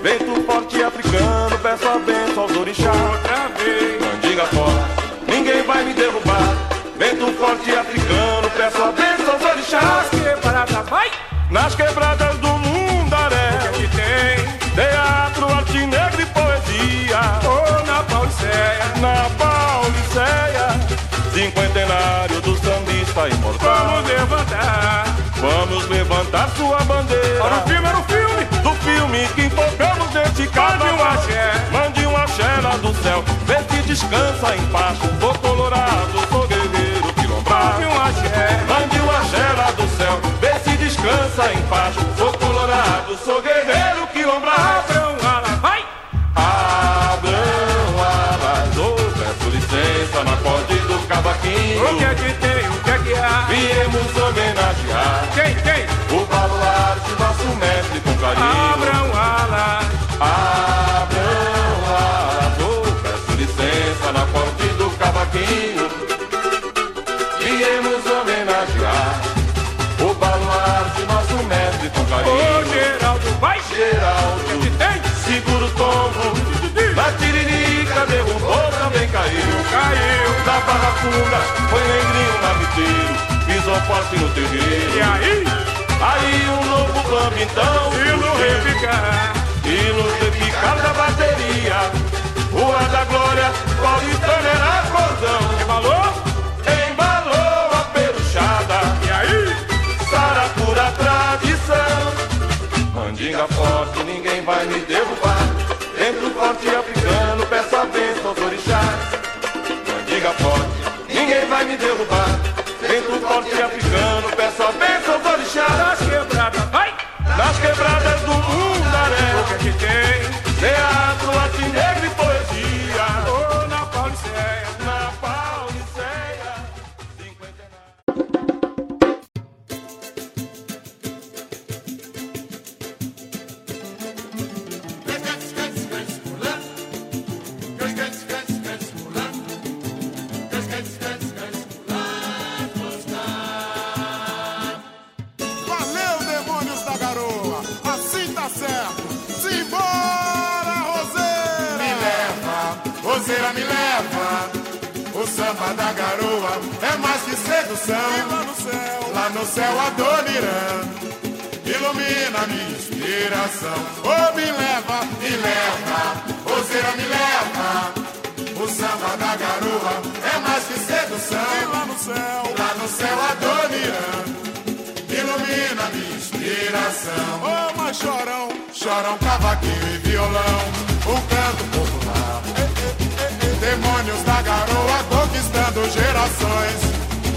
[0.03, 2.97] Vento forte africano, peço a benção aos orixás.
[2.97, 4.01] Outra vez!
[4.01, 6.57] Mandinga forte, ninguém vai me derrubar.
[6.97, 10.09] Vento forte africano, peço a benção aos orixás.
[10.11, 11.11] Quebrada, vai!
[11.51, 14.75] Nas quebradas do mundaré, O que é que tem?
[14.75, 17.21] teatro, arte negra e poesia.
[17.45, 18.85] Ô, na Pauliceia!
[19.01, 20.69] Na Pauliceia,
[21.35, 23.77] cinquentenário do sambista imortal.
[23.77, 25.05] Vamos levantar!
[25.37, 27.45] Vamos levantar sua bandeira.
[27.45, 28.29] Olha o filme, era o filme!
[28.63, 29.48] do filme que
[33.19, 34.99] céu, vê se descansa em paz.
[80.61, 81.39] barra funda,
[81.71, 83.15] foi negrinho na miteiro,
[83.47, 84.97] pisou forte no terreiro.
[84.97, 85.45] E aí?
[86.01, 87.93] Aí um novo bamba então.
[87.93, 89.33] E no repicar.
[89.65, 91.91] E no repicar da bateria,
[92.53, 93.53] Rua da Glória,
[93.83, 95.41] Paulistana era cordão.
[95.63, 96.07] Embalou?
[96.91, 98.81] Embalou a peruchada.
[99.07, 99.57] E aí?
[100.09, 102.03] Sara por a tradição.
[102.95, 105.49] Mandinga forte, ninguém vai me derrubar.
[105.99, 109.18] Dentro forte africano, peça bênção aos orixás.
[113.29, 115.88] norte africano, peço a bênção do orixá.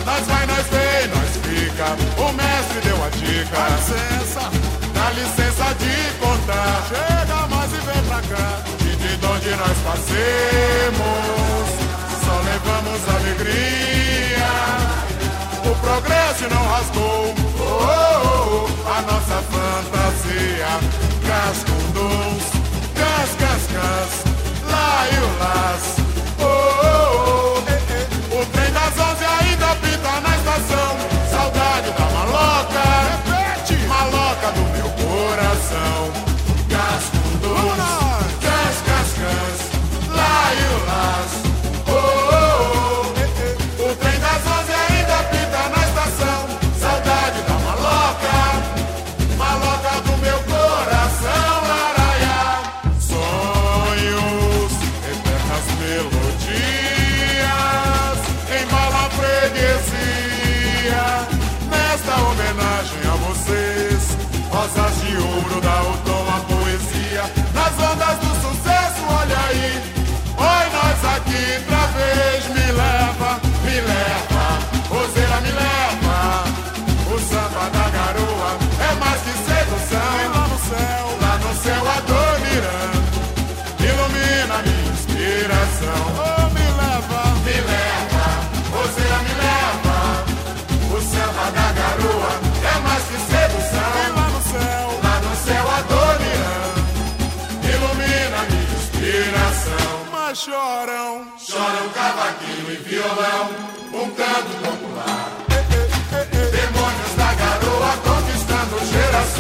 [0.06, 1.96] Nós vai, nós vem, nós fica.
[2.22, 3.56] O mestre deu a dica.
[3.56, 4.44] Dá licença,
[4.94, 6.84] dá licença de contar.
[6.90, 8.62] Chega mais e vem pra cá.
[8.82, 11.68] E de onde nós passemos,
[12.24, 14.52] só levamos alegria.
[15.66, 17.36] O progresso não rasgou.
[17.60, 17.86] Oh, oh,
[18.26, 18.90] oh, oh.
[18.90, 20.72] a nossa fantasia.
[23.38, 24.24] cas cas,
[24.70, 26.01] lá e o.
[29.84, 30.31] Africa.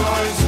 [0.02, 0.41] toys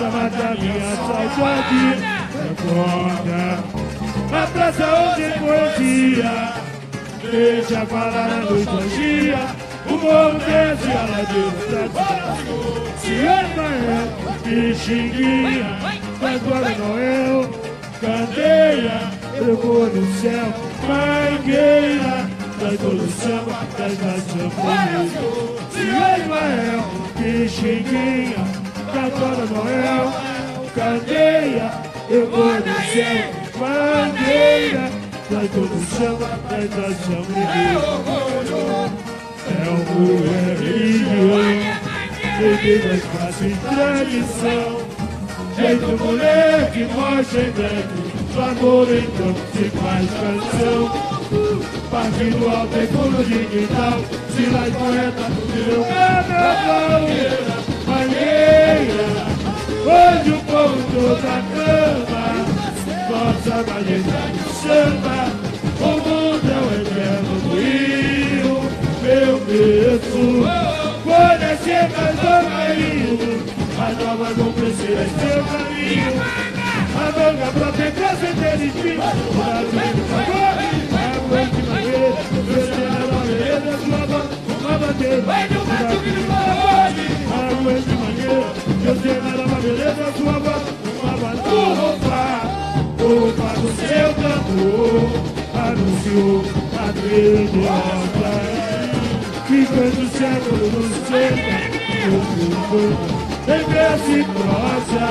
[0.00, 2.20] bom Pra matar minha saudade.
[2.48, 3.80] Recorda
[4.32, 4.84] a praça
[5.18, 6.54] é poesia
[7.30, 9.38] Deixa falar a nostalgia
[9.88, 11.84] O morro desce a ladeira
[12.96, 14.08] Se ama é
[14.44, 15.70] Pixinguinha
[16.22, 17.50] Agora Noel
[18.00, 19.00] Candeia
[19.34, 20.48] Eu vou no céu.
[20.86, 22.30] Mangueira
[22.60, 24.62] Traz todo o samba Traz mais samba
[25.72, 26.70] Se ama é
[28.90, 30.12] Pixinguinha Agora Noel
[30.74, 31.70] Candeia
[32.08, 34.90] Eu vou no céu Mangueira
[35.28, 37.38] Traz todo o samba Traz mais samba
[39.48, 41.90] É o é religião
[42.40, 44.80] mais fácil em tradição.
[45.56, 47.98] Jeito moleque, mostra em breve
[48.34, 50.80] O amor então se faz canção.
[51.90, 53.98] Partindo alto e fundo de quintal.
[54.34, 57.59] Se lá e poeta, virou carnaval
[58.00, 59.08] Maneira,
[59.84, 61.20] hoje o povo todo
[61.52, 62.26] cama
[63.10, 65.20] Nossa majestade samba
[65.80, 68.56] O mundo é o eterno rio
[69.02, 70.80] Meu berço
[71.10, 73.42] quando chega do caminho,
[73.76, 76.22] as novas vão crescer em seu caminho.
[76.94, 80.54] A manga própria casa inteligente, o Brasil do favor,
[80.94, 84.28] a noite maneira, você na maneira, sua voz,
[84.60, 85.22] uma bandeira.
[85.50, 86.49] No
[87.60, 88.54] A noite maneira,
[88.86, 90.64] você na maneira, sua voz,
[91.02, 91.28] uma.
[91.90, 92.24] Opa,
[93.04, 95.04] opa do seu cantor,
[95.54, 96.40] anunciou
[96.78, 97.76] a trilha
[99.46, 101.58] que quando o século nos chega,
[103.46, 105.08] em verso e prosa,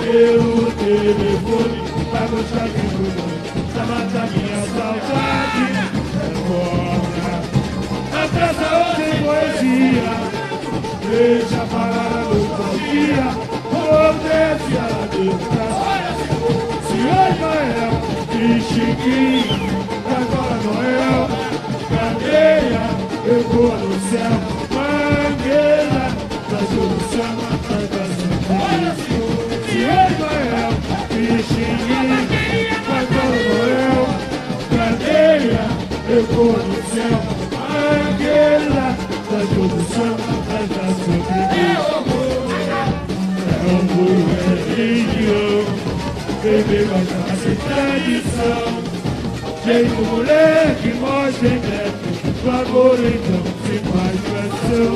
[0.00, 1.76] pelo telefone,
[2.10, 3.22] pra gostar de tudo,
[3.74, 5.41] pra matar minha saudade,
[11.12, 13.28] deixa falar a nostalgia,
[13.70, 15.68] ou desce a ladeira
[16.86, 17.92] Se hoje Noel,
[18.30, 19.72] que chiquinho,
[20.08, 21.20] agora Noel,
[21.90, 22.84] cadeia,
[23.26, 24.51] eu vou no céu,
[46.88, 47.04] com a
[47.68, 48.82] tradição.
[49.64, 52.02] Jeito moleque, mostra em breve
[52.44, 54.92] o amor então se faz canção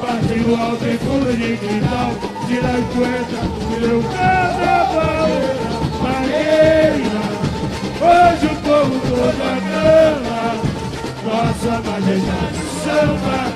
[0.00, 2.10] Partiu alto em fundo de quintal
[2.46, 5.28] Tira a cuenta do meu carnaval
[6.00, 7.22] Maneira,
[8.00, 10.42] hoje o povo toda cama
[11.22, 13.49] Nossa majestade samba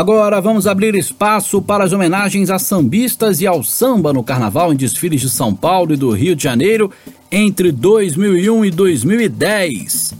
[0.00, 4.76] Agora vamos abrir espaço para as homenagens a sambistas e ao samba no carnaval em
[4.76, 6.90] desfiles de São Paulo e do Rio de Janeiro
[7.30, 10.14] entre 2001 e 2010.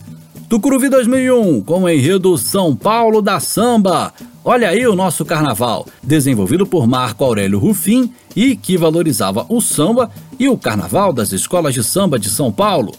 [0.49, 4.13] Tucuruvi 2001, com o enredo São Paulo da Samba.
[4.45, 10.11] Olha aí o nosso carnaval, desenvolvido por Marco Aurélio Rufim e que valorizava o samba
[10.39, 12.93] e o carnaval das escolas de samba de São Paulo.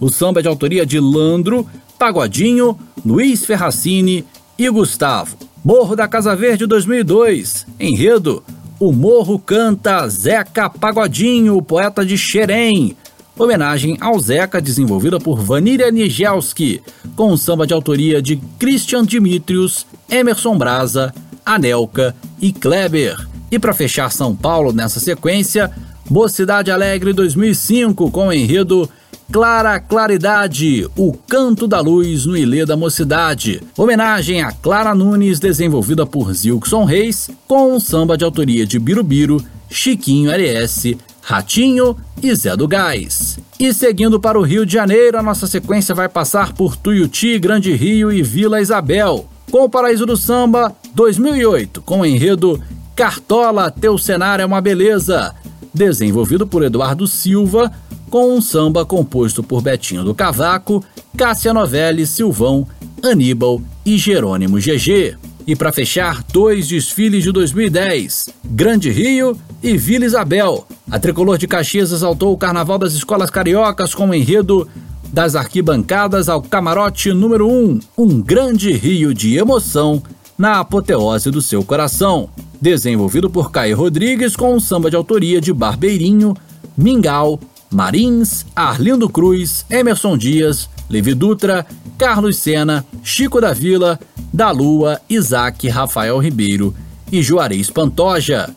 [0.00, 1.66] O samba é de autoria de Landro,
[1.98, 4.24] Pagodinho, Luiz Ferracini
[4.58, 5.36] e Gustavo.
[5.64, 7.66] Morro da Casa Verde 2002.
[7.78, 8.42] Enredo:
[8.80, 12.96] O Morro canta Zeca Pagodinho, poeta de Xerém.
[13.38, 16.82] Homenagem ao Zeca, desenvolvida por Vanília Nigelski,
[17.16, 21.14] com um samba de autoria de Christian Dimitrios, Emerson Braza,
[21.44, 23.31] Anelka e Kleber.
[23.52, 25.70] E para fechar São Paulo nessa sequência,
[26.08, 28.88] Mocidade Alegre 2005, com o enredo
[29.30, 33.60] Clara Claridade, o canto da luz no Ilê da Mocidade.
[33.76, 39.44] Homenagem a Clara Nunes, desenvolvida por Zilkson Reis, com um samba de autoria de Birubiru,
[39.68, 43.38] Chiquinho LS, Ratinho e Zé do Gás.
[43.60, 47.74] E seguindo para o Rio de Janeiro, a nossa sequência vai passar por Tuiuti, Grande
[47.74, 49.28] Rio e Vila Isabel.
[49.50, 52.58] Com o Paraíso do Samba 2008, com o enredo
[52.94, 55.34] Cartola, teu cenário é uma beleza,
[55.72, 57.72] desenvolvido por Eduardo Silva,
[58.10, 60.84] com um samba composto por Betinho do Cavaco,
[61.16, 62.66] Cássia Novelli, Silvão,
[63.02, 65.16] Aníbal e Jerônimo GG.
[65.46, 70.66] E para fechar, dois desfiles de 2010, Grande Rio e Vila Isabel.
[70.90, 74.68] A Tricolor de Caxias exaltou o Carnaval das Escolas Cariocas com o enredo
[75.10, 80.02] Das arquibancadas ao camarote número 1, um, um grande rio de emoção
[80.38, 82.28] na apoteose do seu coração.
[82.62, 86.32] Desenvolvido por Caio Rodrigues com um samba de autoria de Barbeirinho,
[86.78, 91.66] Mingau, Marins, Arlindo Cruz, Emerson Dias, Levi Dutra,
[91.98, 93.98] Carlos Sena, Chico da Vila,
[94.32, 96.72] da Lua, Isaac Rafael Ribeiro
[97.10, 98.48] e Juarez Pantoja.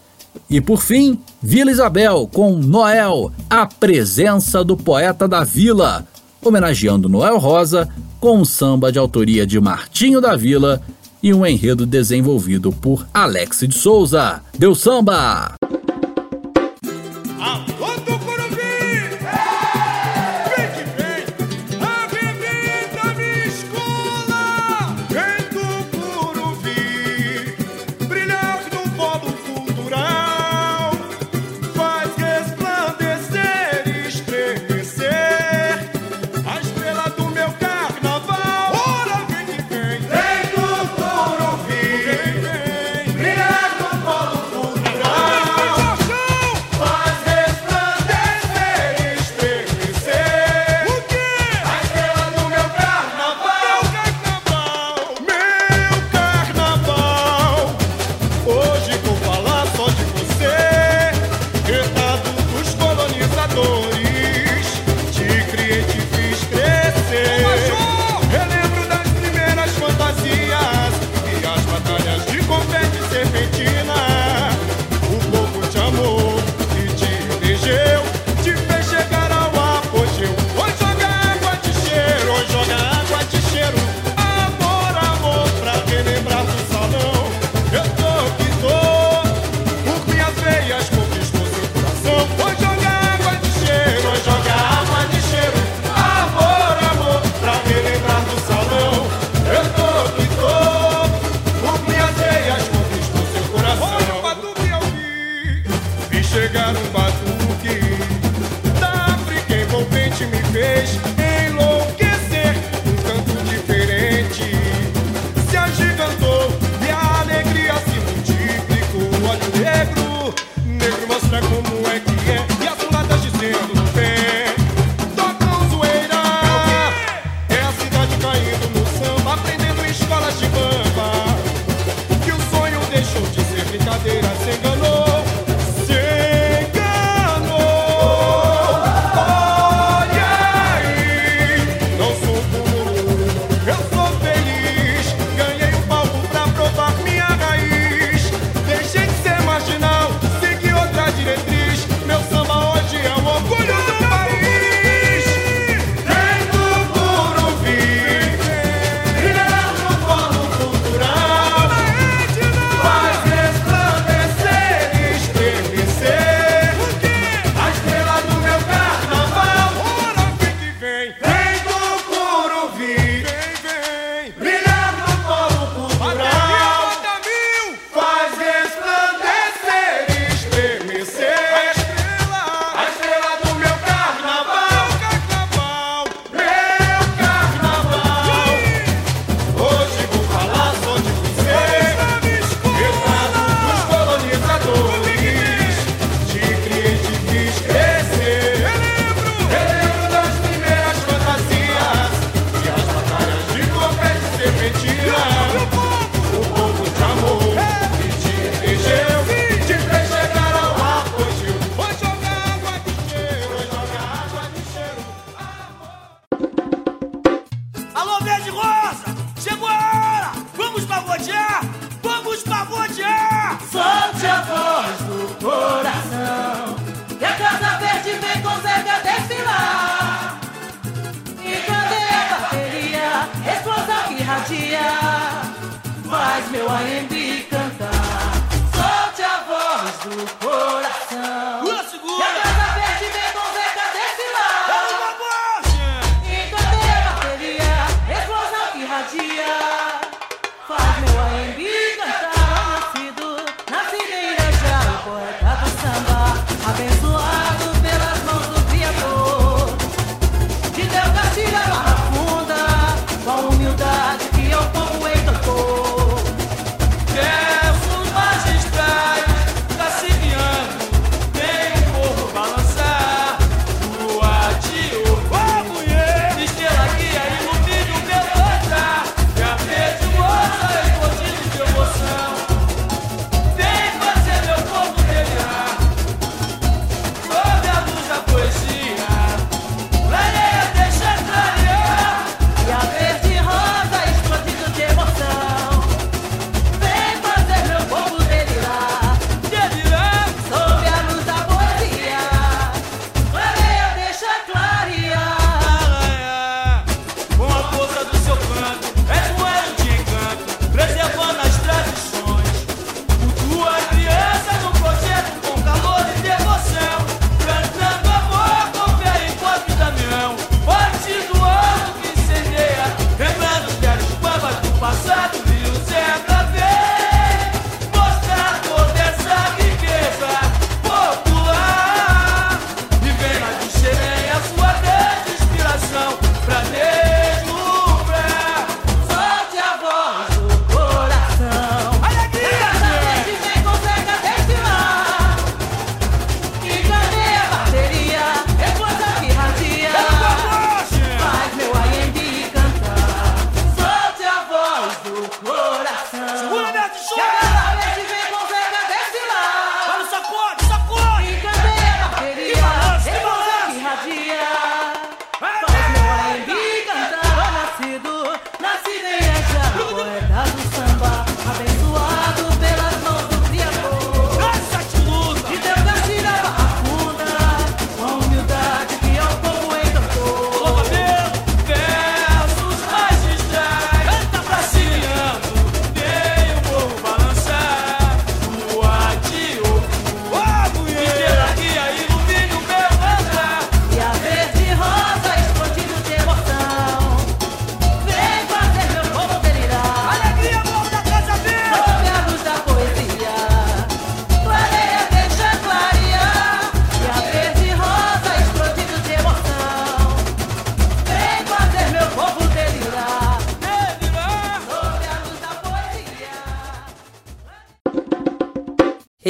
[0.47, 6.07] E por fim, Vila Isabel com Noel, a presença do poeta da vila,
[6.43, 10.79] homenageando Noel Rosa com um samba de autoria de Martinho da Vila
[11.25, 14.43] e um enredo desenvolvido por Alex de Souza.
[14.59, 15.55] Deu samba!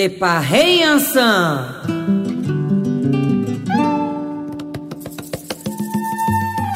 [0.06, 1.82] Epa, rei Ansan!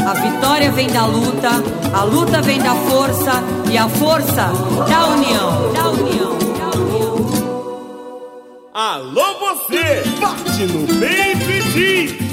[0.03, 1.49] A vitória vem da luta,
[1.93, 4.51] a luta vem da força e a força
[4.89, 5.73] da união.
[5.73, 6.39] Da união.
[6.57, 7.29] Da união.
[8.73, 12.28] Alô você, bate no peito e diz.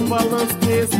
[0.00, 0.96] no balanço desse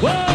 [0.00, 0.29] whoa.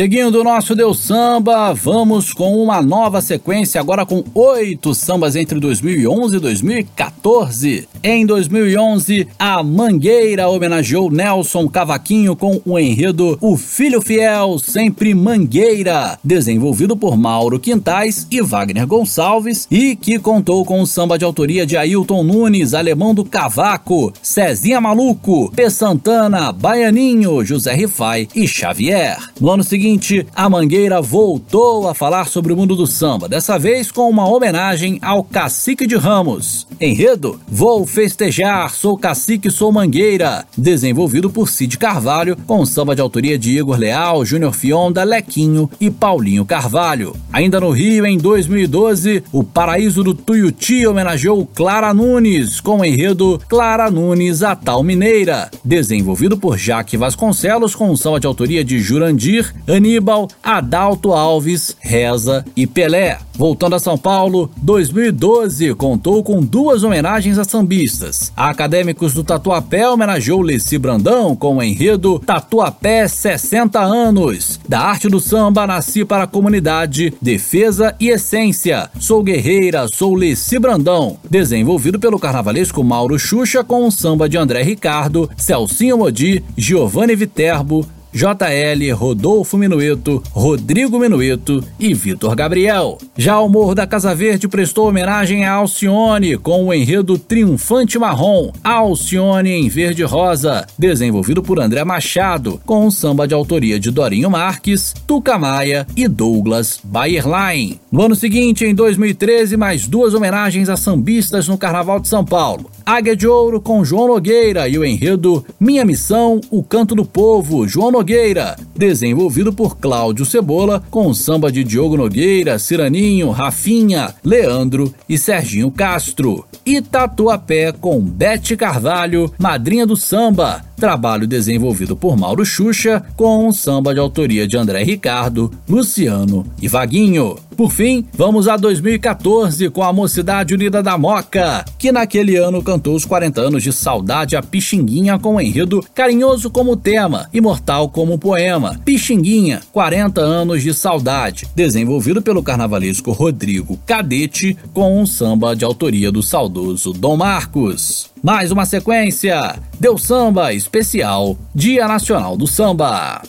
[0.00, 5.60] Seguindo o nosso Deus Samba, vamos com uma nova sequência, agora com oito sambas entre
[5.60, 7.86] 2011 e 2014.
[8.02, 16.18] Em 2011, a Mangueira homenageou Nelson Cavaquinho com o enredo O Filho Fiel, Sempre Mangueira,
[16.24, 21.66] desenvolvido por Mauro Quintais e Wagner Gonçalves, e que contou com o samba de autoria
[21.66, 25.68] de Ailton Nunes, Alemão do Cavaco, Cezinha Maluco, P.
[25.68, 29.18] Santana, Baianinho, José Rifai e Xavier.
[29.40, 33.90] No ano seguinte, a Mangueira voltou a falar sobre o mundo do samba, dessa vez
[33.90, 36.68] com uma homenagem ao Cacique de Ramos.
[36.80, 43.38] Enredo: Vou festejar, sou cacique, sou mangueira, desenvolvido por Cid Carvalho, com samba de autoria
[43.38, 47.14] de Igor Leal, Júnior Fionda, Lequinho e Paulinho Carvalho.
[47.30, 53.38] Ainda no Rio, em 2012, o Paraíso do Tuiuti homenageou Clara Nunes, com o enredo
[53.46, 59.54] Clara Nunes, a tal mineira, desenvolvido por Jaque Vasconcelos, com samba de autoria de Jurandir,
[59.68, 63.18] Aníbal, Adalto Alves, Reza e Pelé.
[63.34, 68.32] Voltando a São Paulo, 2012 contou com duas homenagens a sambistas.
[68.36, 74.60] A Acadêmicos do Tatuapé homenageou Leci Brandão com o enredo Tatuapé 60 anos.
[74.68, 78.88] Da arte do samba nasci para a comunidade, defesa e essência.
[78.98, 81.18] Sou guerreira, sou Leci Brandão.
[81.28, 87.86] Desenvolvido pelo carnavalesco Mauro Xuxa com o samba de André Ricardo, Celcinho Modi, Giovanni Viterbo,
[88.12, 92.98] JL, Rodolfo Minueto, Rodrigo Minueto e Vitor Gabriel.
[93.16, 98.50] Já o Morro da Casa Verde prestou homenagem a Alcione com o enredo Triunfante Marrom,
[98.62, 104.30] Alcione em Verde Rosa, desenvolvido por André Machado, com um samba de autoria de Dorinho
[104.30, 107.78] Marques, Tuca Maia e Douglas Bayerlein.
[107.90, 112.70] No ano seguinte, em 2013, mais duas homenagens a sambistas no Carnaval de São Paulo.
[112.86, 117.66] Águia de Ouro com João Nogueira e o enredo Minha Missão, o Canto do Povo,
[117.66, 125.18] João Nogueira, desenvolvido por Cláudio Cebola, com samba de Diogo Nogueira, Ciraninho, Rafinha, Leandro e
[125.18, 126.46] Serginho Castro.
[126.64, 133.52] E Tatuapé com Bete Carvalho, madrinha do samba, trabalho desenvolvido por Mauro Xuxa, com um
[133.52, 137.36] samba de autoria de André Ricardo, Luciano e Vaguinho.
[137.56, 142.94] Por fim, vamos a 2014 com a Mocidade Unida da Moca, que naquele ano cantou
[142.94, 148.18] os 40 anos de saudade a Pixinguinha com o enredo Carinhoso como tema, Imortal como
[148.18, 148.80] poema.
[148.82, 156.10] Pixinguinha, 40 anos de saudade, desenvolvido pelo carnavalesco Rodrigo Cadete com um samba de autoria
[156.10, 158.08] do saudoso Dom Marcos.
[158.22, 163.22] Mais uma sequência, Deu Samba Especial, Dia Nacional do Samba.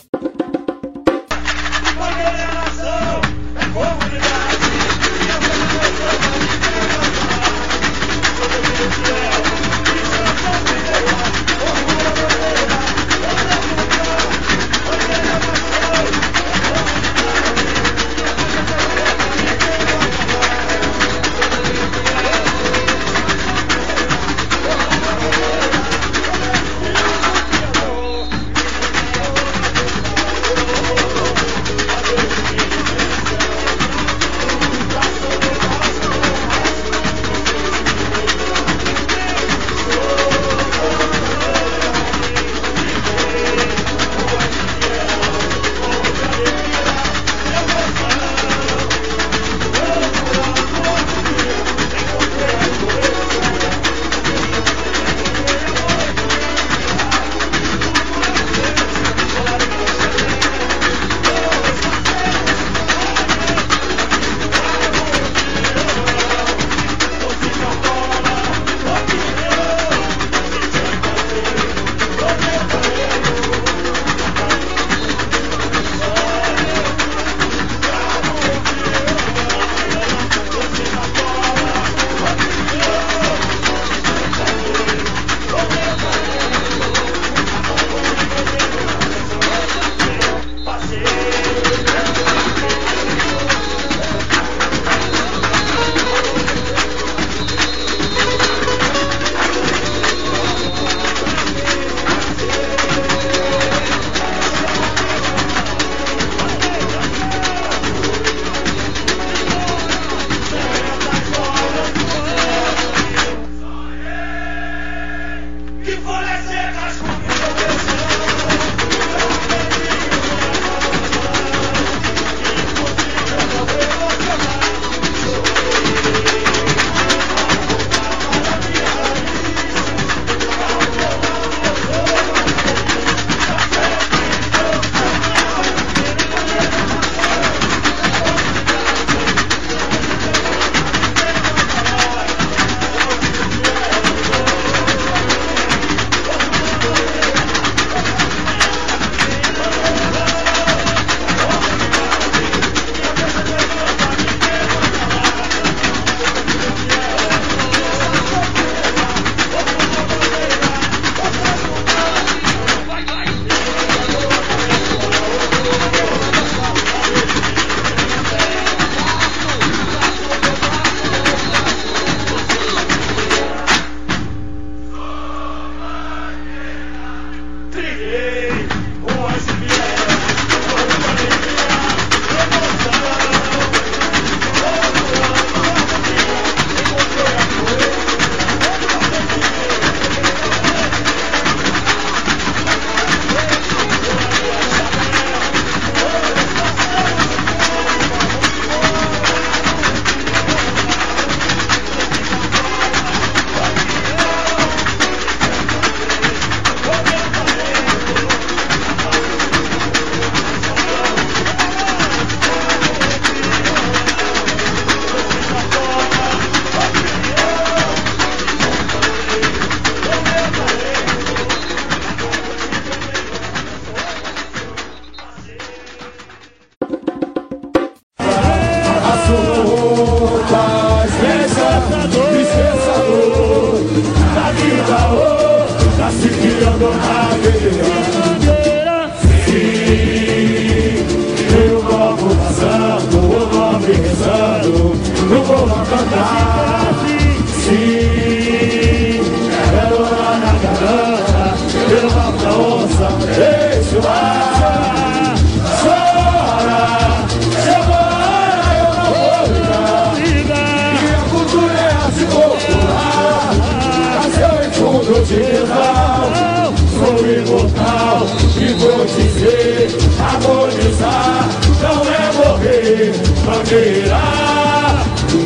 [268.74, 269.88] vou dizer
[270.18, 271.48] Agonizar
[271.80, 273.12] não é morrer
[273.44, 274.52] Bandeira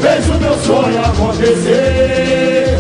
[0.01, 2.77] Vejo meu sonho acontecer.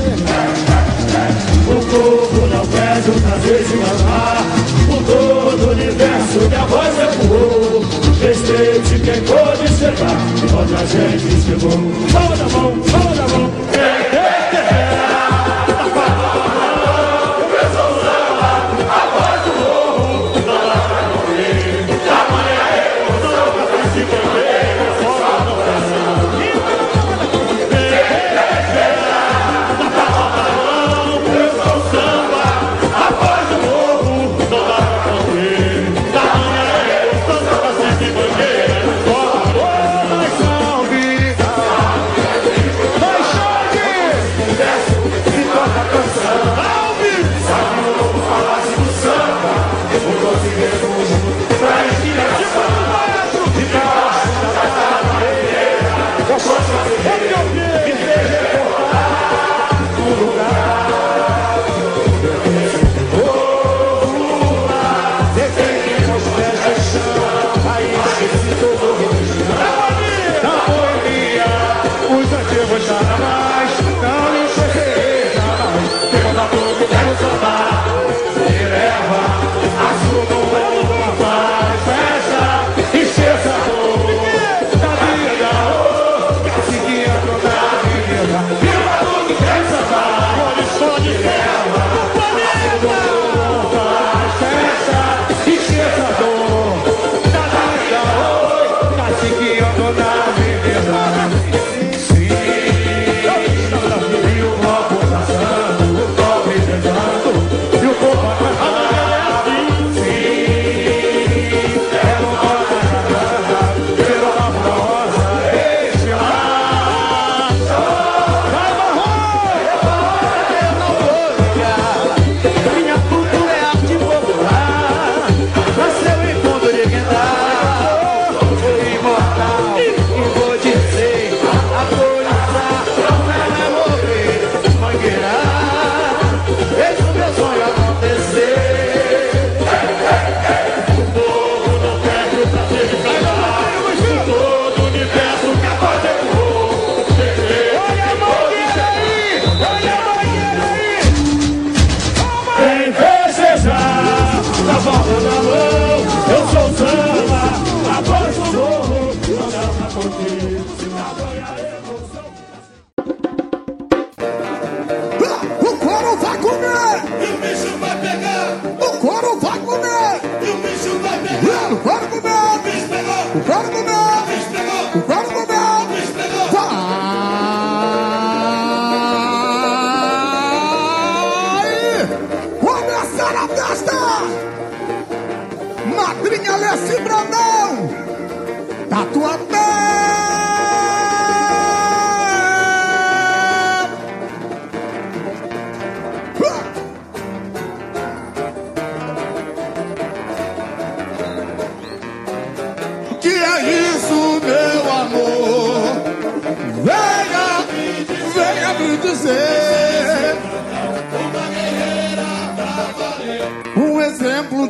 [1.68, 4.44] O corpo não pede o prazer de amar.
[4.86, 7.84] Por todo o universo minha voz é ecoou
[8.20, 11.78] Respeite quem pode chegar E a gente chegou
[12.12, 13.75] Mão na mão, mão na mão.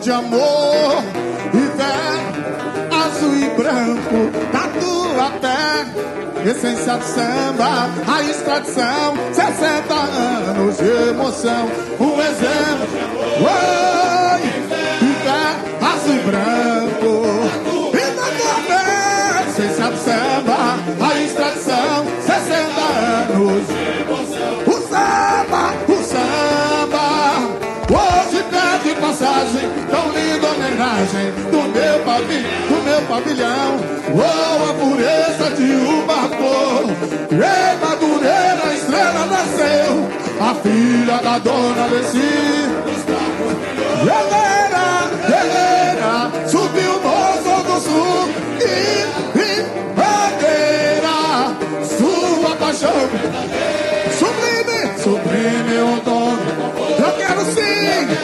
[0.07, 1.03] de amor
[1.53, 6.49] e ver azul e branco tatu até.
[6.49, 11.69] Essência de samba, a extradição, 60 anos de emoção,
[11.99, 12.87] um exemplo.
[13.43, 13.96] Oh!
[29.47, 33.79] homenagem, tão linda homenagem do meu pavilhão, do meu pavilhão.
[34.15, 36.85] Oh, a pureza de uma flor,
[37.31, 40.09] e madureira a estrela nasceu,
[40.41, 42.67] a filha da dona Leci.
[44.05, 44.87] Guerreira,
[45.27, 48.29] guerreira, subiu o moço do sul
[48.61, 48.65] e,
[49.39, 49.63] e
[49.97, 51.17] bandeira,
[51.85, 53.09] sua paixão.
[54.19, 56.39] Sublime, sublime o dono,
[56.99, 58.16] eu quero sim.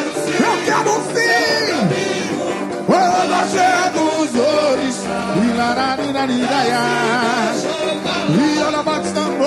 [5.73, 6.85] Ararirariraiá
[8.29, 9.43] E olha bate tambor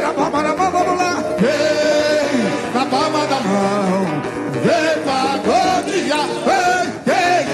[0.00, 2.42] na palma da mão, vamos lá Vem,
[2.74, 4.06] na palma da mão
[4.64, 7.46] Vem pra glória Vem, vem,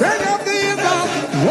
[0.00, 0.90] vem a vida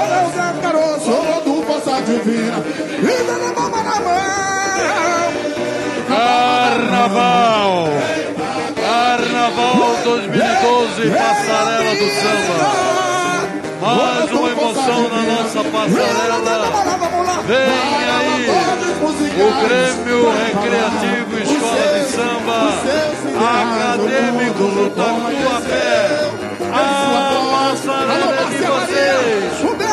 [0.02, 2.60] Olha o Zé Caroço, olha do Poça Divina
[3.00, 4.20] Vida na palma da mão
[6.10, 7.90] Carnaval
[8.76, 13.19] Carnaval 2012, Passarela do Samba.
[13.82, 16.68] Mais uma emoção na nossa passarela.
[17.48, 17.60] Vem
[18.10, 18.50] aí
[19.40, 22.60] o Grêmio Recreativo Escola de Samba
[23.40, 26.30] Acadêmico do Tatuapé.
[26.72, 26.76] A
[27.52, 29.89] passarela é de vocês.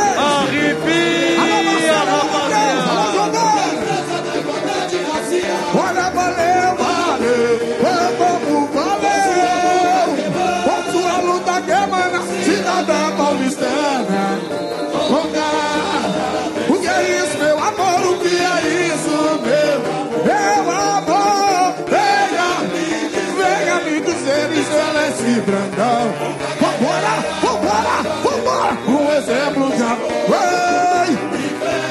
[26.60, 28.72] Vambora, vambora, vambora.
[28.88, 30.16] Um exemplo de amor.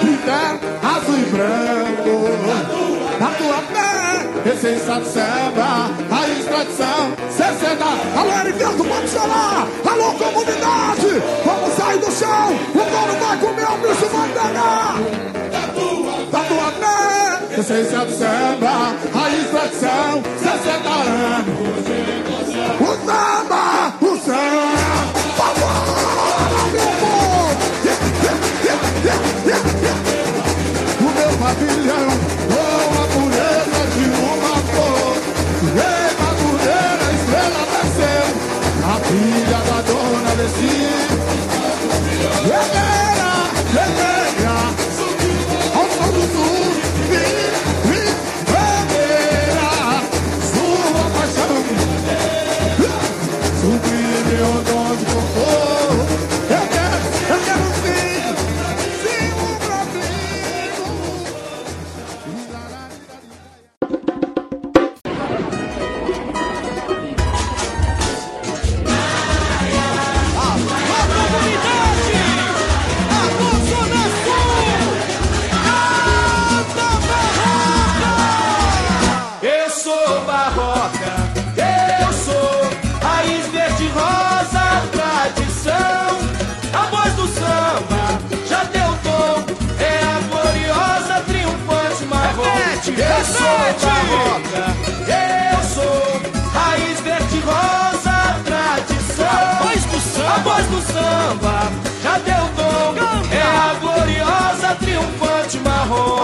[0.02, 2.16] Pintar azul e branco
[3.20, 7.86] na tua pé, essência de samba, raiz tradição, 60.
[8.20, 9.68] Alô, Heriberto, pode chorar.
[9.90, 12.50] Alô, comunidade, vamos sair do chão.
[12.74, 14.96] O dono vai comer, o bicho vai pegar.
[16.32, 21.86] Da tua pé, essência de samba, raiz tradição, 60 anos.
[22.82, 23.94] O samba,
[24.28, 24.85] o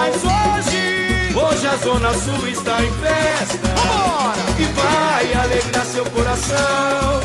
[0.02, 3.70] Mas hoje Hoje a Zona Sul está em festa.
[4.58, 7.22] E vai alegrar seu coração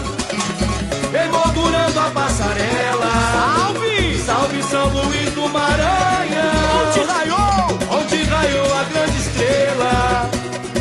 [1.25, 3.13] Emoldurando a passarela.
[3.33, 4.19] Salve!
[4.27, 6.87] Salve São Luís do Maranhão.
[6.87, 7.99] Onde raiou?
[7.99, 10.31] Onde raiou a grande estrela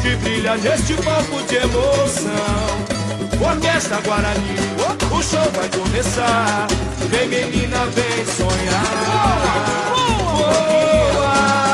[0.01, 2.95] Que brilha neste palco de emoção.
[3.39, 4.55] Orquestra Guarani
[5.11, 6.67] O show vai começar.
[7.09, 9.85] Vem menina, vem sonhar.
[9.95, 10.05] Boa!
[10.35, 11.64] Bombinha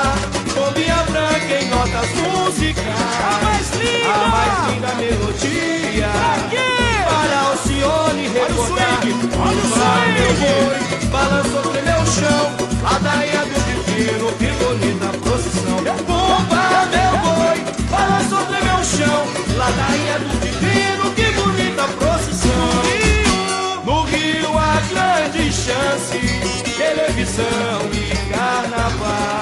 [1.93, 6.09] A mais linda, a mais linda melodia.
[7.05, 8.99] Para Alcione recordar.
[9.41, 12.43] Olha o swing, meu balançou tremeu o chão.
[12.81, 15.77] Ladainha do divino, que bonita procissão.
[16.07, 17.59] Bomba, meu boi,
[17.89, 19.27] balançou tremeu o chão.
[19.57, 22.71] Ladainha do divino, que bonita procissão.
[23.83, 29.40] No Rio há grandes chances, televisão e carnaval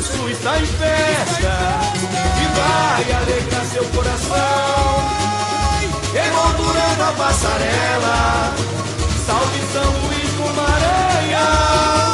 [0.00, 1.52] laço está em festa
[2.40, 4.34] e vai alegrar seu coração.
[6.14, 8.54] Emoldurando a passarela,
[9.26, 12.09] salve São Luís com Maranhão.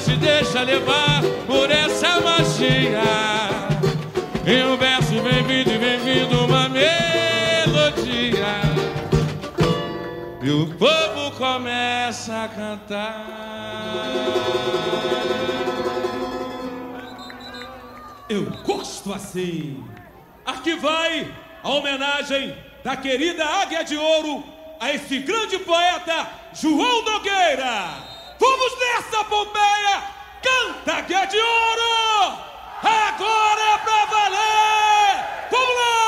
[0.00, 3.02] se deixa levar por essa magia.
[4.46, 8.46] E um verso vem vindo e vem vindo uma melodia.
[10.42, 13.26] E o povo começa a cantar.
[18.28, 19.84] Eu gosto assim.
[20.46, 21.30] Aqui vai
[21.62, 24.42] a homenagem da querida Águia de Ouro
[24.80, 28.09] a esse grande poeta João Nogueira.
[28.40, 30.02] Vamos nessa, Pompeia!
[30.42, 32.38] Canta que é de ouro!
[32.82, 35.48] Agora é pra valer!
[35.50, 35.99] Vamos lá!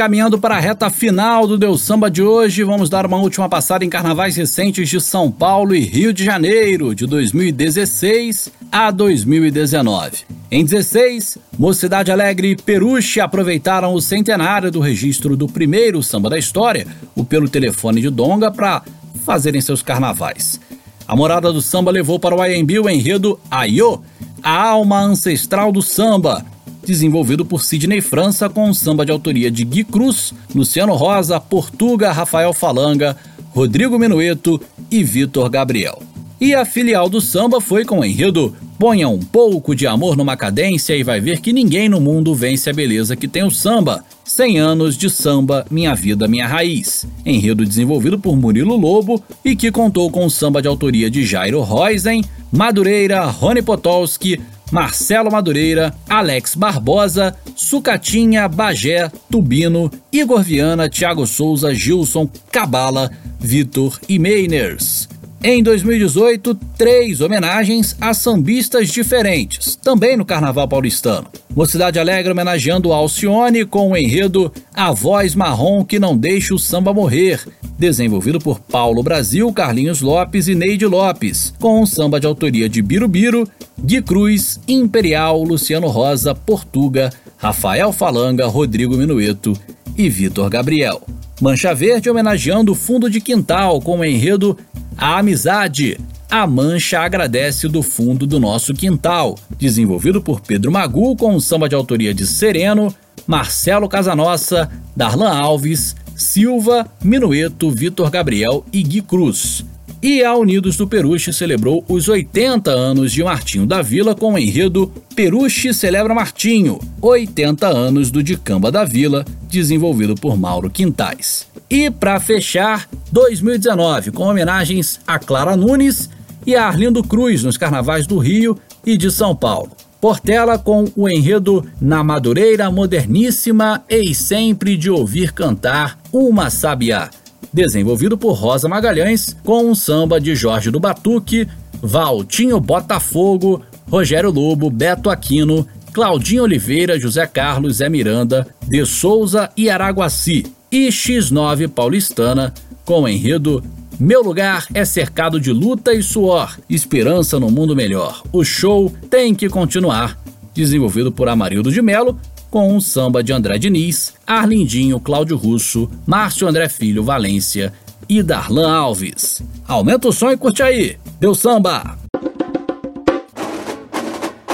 [0.00, 2.64] Encaminhando para a reta final do Deus Samba de hoje.
[2.64, 6.94] Vamos dar uma última passada em carnavais recentes de São Paulo e Rio de Janeiro,
[6.94, 10.24] de 2016 a 2019.
[10.50, 16.38] Em 16, Mocidade Alegre e Peruche aproveitaram o centenário do registro do primeiro samba da
[16.38, 18.82] história, o Pelo Telefone de Donga, para
[19.22, 20.58] fazerem seus carnavais.
[21.06, 24.00] A morada do samba levou para o IMB o enredo Aiô,
[24.42, 26.42] a alma ancestral do samba,
[26.90, 32.10] desenvolvido por Sidney França com um samba de autoria de Gui Cruz, Luciano Rosa, Portuga,
[32.10, 33.16] Rafael Falanga,
[33.50, 34.60] Rodrigo Menueto
[34.90, 36.02] e Vitor Gabriel.
[36.40, 40.38] E a filial do samba foi com o enredo Ponha um pouco de amor numa
[40.38, 44.02] cadência e vai ver que ninguém no mundo vence a beleza que tem o samba.
[44.24, 47.06] 100 anos de samba, minha vida, minha raiz.
[47.26, 51.60] Enredo desenvolvido por Murilo Lobo e que contou com o samba de autoria de Jairo
[51.60, 54.40] Roisen, Madureira, Rony Potolsky,
[54.70, 64.18] Marcelo Madureira, Alex Barbosa, Sucatinha, Bagé, Tubino, Igor Viana, Thiago Souza, Gilson, Cabala, Vitor e
[64.18, 65.08] Meiners.
[65.42, 71.28] Em 2018, três homenagens a sambistas diferentes, também no Carnaval Paulistano.
[71.56, 76.92] Mocidade Alegre homenageando Alcione com o enredo A Voz Marrom que Não Deixa o Samba
[76.92, 77.40] Morrer,
[77.78, 82.82] desenvolvido por Paulo Brasil, Carlinhos Lopes e Neide Lopes, com um samba de autoria de
[82.82, 83.48] Birubiru,
[83.82, 87.08] Gui Cruz, Imperial, Luciano Rosa, Portuga,
[87.38, 89.54] Rafael Falanga, Rodrigo Minueto
[89.96, 91.02] e Vitor Gabriel.
[91.40, 94.56] Mancha Verde homenageando o fundo de quintal com o enredo
[94.96, 95.98] A Amizade.
[96.30, 101.68] A Mancha agradece do fundo do nosso quintal, desenvolvido por Pedro Magu com um samba
[101.68, 102.94] de autoria de Sereno,
[103.26, 109.64] Marcelo Casanossa, Darlan Alves, Silva, Minueto, Vitor Gabriel e Gui Cruz.
[110.02, 114.38] E a Unidos do Peruche celebrou os 80 anos de Martinho da Vila com o
[114.38, 121.46] enredo Peruche Celebra Martinho, 80 anos do Dicamba da Vila, desenvolvido por Mauro Quintais.
[121.68, 126.08] E para fechar, 2019, com homenagens a Clara Nunes
[126.46, 129.70] e a Arlindo Cruz nos carnavais do Rio e de São Paulo.
[130.00, 137.10] Portela com o enredo Na Madureira Moderníssima e sempre de ouvir cantar uma sabiá,
[137.52, 141.48] desenvolvido por Rosa Magalhães com um samba de Jorge do Batuque,
[141.82, 149.68] Valtinho Botafogo, Rogério Lobo, Beto Aquino, Claudinho Oliveira, José Carlos, Zé Miranda, De Souza e
[149.68, 152.54] Araguaci, e X9 Paulistana
[152.84, 153.62] com o enredo
[154.00, 158.22] meu lugar é cercado de luta e suor, esperança no mundo melhor.
[158.32, 160.18] O show tem que continuar.
[160.54, 162.18] Desenvolvido por Amarildo de Melo,
[162.50, 167.72] com um samba de André Diniz, Arlindinho, Cláudio Russo, Márcio André Filho Valência
[168.08, 169.40] e Darlan Alves.
[169.66, 170.98] Aumenta o som e curte aí.
[171.20, 171.96] Deu samba!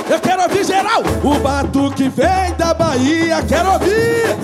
[0.09, 1.02] Eu quero ouvir geral!
[1.24, 4.36] O batuque vem da Bahia, quero ouvir!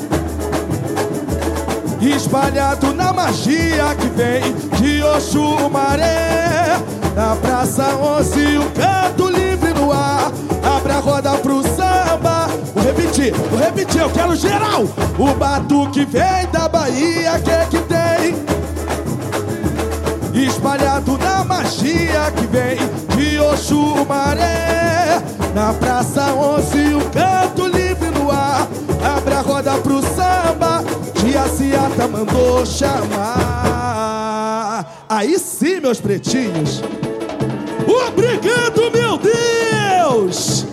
[2.01, 4.43] Espalhado na magia que vem
[4.81, 6.81] de Oxumaré
[7.15, 10.33] Na Praça 11 o canto livre no ar
[10.65, 11.82] Abre a roda pro Vou
[13.23, 14.83] repetir, vou repetir, eu quero geral.
[15.19, 18.35] O batuque vem da Bahia, que que tem?
[20.47, 22.79] Espalhado na magia que vem
[23.17, 25.23] de Oxumaré.
[25.55, 28.67] Na Praça 11 o canto livre no ar.
[29.17, 30.85] Abre a roda pro samba
[31.15, 33.27] Tia Ciata mandou chamar.
[35.09, 36.83] Aí sim, meus pretinhos.
[37.87, 40.67] Obrigado, meu Deus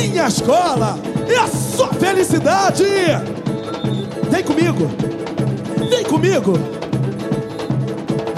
[0.00, 0.98] Minha escola
[1.28, 2.84] é a sua felicidade
[4.30, 4.90] Vem comigo
[5.88, 6.52] Vem comigo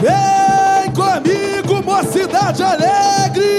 [0.00, 3.58] Vem comigo, mocidade alegre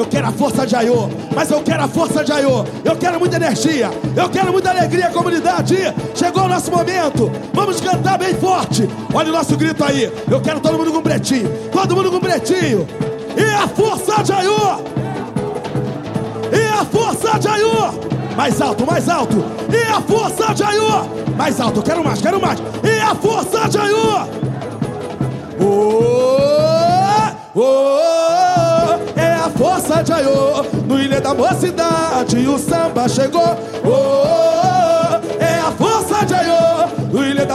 [0.00, 2.64] eu quero a força de Aiô, mas eu quero a força de Aiô.
[2.82, 5.76] Eu quero muita energia, eu quero muita alegria, comunidade.
[6.14, 8.88] Chegou o nosso momento, vamos cantar bem forte.
[9.12, 10.10] Olha o nosso grito aí.
[10.30, 12.88] Eu quero todo mundo com pretinho, todo mundo com pretinho.
[13.36, 14.78] E a força de Aiô!
[16.80, 17.92] A força de Aiô!
[18.34, 19.44] Mais alto, mais alto.
[19.70, 21.04] E a força de Aiô!
[21.36, 22.58] Mais alto, quero mais, quero mais.
[22.82, 24.24] E a força de Aiô!
[25.60, 26.40] Oh,
[27.54, 35.60] oh, é a força de Aiô No Ilha da Mocidade o samba chegou oh, é
[35.60, 35.70] a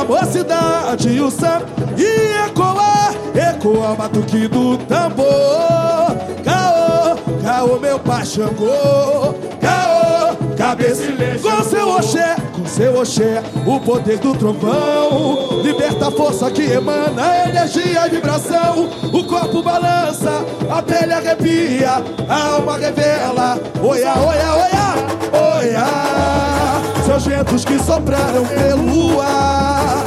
[0.03, 1.65] mocidade o samba
[1.97, 2.35] e
[3.39, 6.15] ecoar o batuque do tambor.
[7.65, 11.01] Caô, meu pai Xangô, caô, cabeça
[11.41, 15.63] com seu oxé, com seu oxé, o poder do trovão.
[15.63, 18.87] Liberta a força que emana energia e vibração.
[19.11, 23.59] O corpo balança, a pele arrepia, a alma revela.
[23.81, 25.85] Oia, oia, oia, oia.
[27.03, 30.03] Seus ventos que sopraram pelo ar.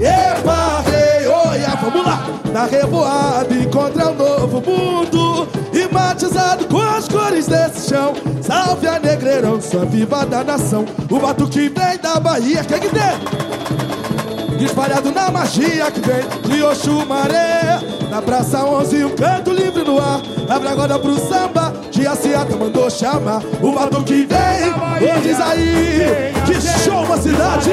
[0.00, 2.24] Epa, rei, oia, vamos lá.
[2.52, 5.69] Na revoada encontrar um novo mundo E
[6.10, 8.14] batizado com as cores desse chão.
[8.42, 10.84] Salve a negreirão, sua viva da nação.
[11.08, 14.64] O batuque vem da Bahia, quem que tem?
[14.64, 17.78] Espalhado na magia que vem de Oxumaré.
[18.10, 20.20] Na Praça 11 um canto livre no ar.
[20.48, 23.40] Abre agora pro samba, Tia Ciata mandou chamar.
[23.62, 27.70] O batuque vem, ô diz aí Que show uma cidade,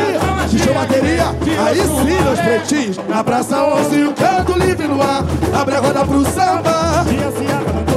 [0.49, 1.26] que show bateria.
[1.65, 2.97] Aí sim, meus pretinhos.
[3.09, 5.23] Na Praça 11 um canto livre no ar.
[5.59, 7.03] Abre agora pro samba.
[7.09, 7.97] Tia Ciata mandou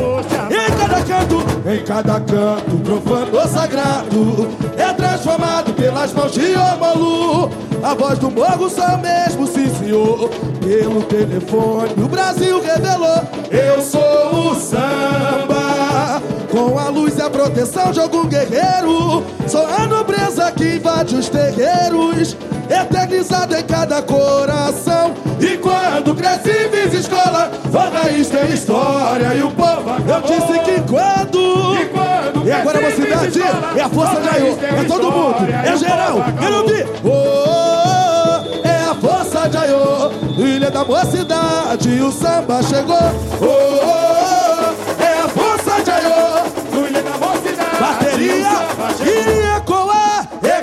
[1.11, 4.49] canto, em cada canto Profano ou sagrado.
[4.77, 7.51] É transformado pelas mãos de Omolu.
[7.83, 10.29] A voz do morro só mesmo, sim senhor
[10.61, 13.23] Pelo telefone o Brasil revelou.
[13.51, 16.21] Eu sou o samba
[16.51, 21.29] Com a luz e a proteção de algum guerreiro Sou a nobreza que invade os
[21.29, 22.37] terreiros
[22.69, 25.13] Eternizado em cada coração.
[25.41, 30.81] E quando cresci fiz escola Sua raiz tem história e o povo Eu disse que
[30.89, 33.41] quando E quando E agora a mocidade
[33.77, 38.95] é a força de Aiô É todo mundo, é geral, quero ouvir Oh, é a
[38.95, 42.97] força de Aiô Ilha da mocidade, o samba chegou.
[43.43, 44.30] Oh,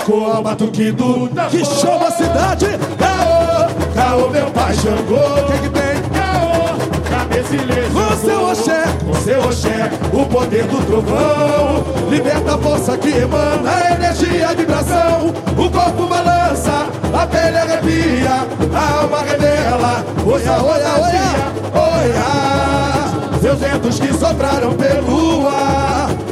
[0.07, 2.65] Ecoar o batuque do Que chama a cidade.
[2.97, 6.01] Caô, caô meu pai Xangô Quem que tem?
[6.15, 11.83] Caô, cabeça e Com seu oxé, com seu oxé O poder do trovão.
[12.09, 18.47] Liberta a força que emana a Energia e vibração O corpo balança, a pele arrepia
[18.73, 20.05] A alma revela.
[20.25, 21.27] Oia, oia, oia,
[21.83, 26.26] oia Seus ventos que sopraram pelo ar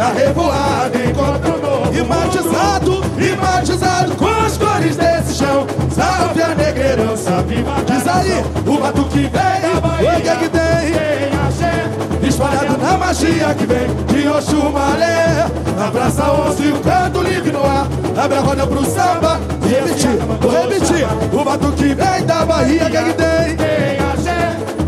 [0.00, 1.94] Na revoada encontro novo.
[1.94, 5.66] Imatizado, imatizado Com as cores desse chão.
[5.90, 12.26] Salve a negreirança viva Diz aí, o batuque vem O que que tem?
[12.26, 15.46] Espalhado na magia que vem De Oxumaré
[15.76, 17.86] Na Praça 11 o canto livre no ar.
[18.16, 19.38] Abre a roda pro samba.
[19.66, 21.06] E repetir, vou repetir.
[21.30, 23.99] O batuque vem da Bahia Que que tem?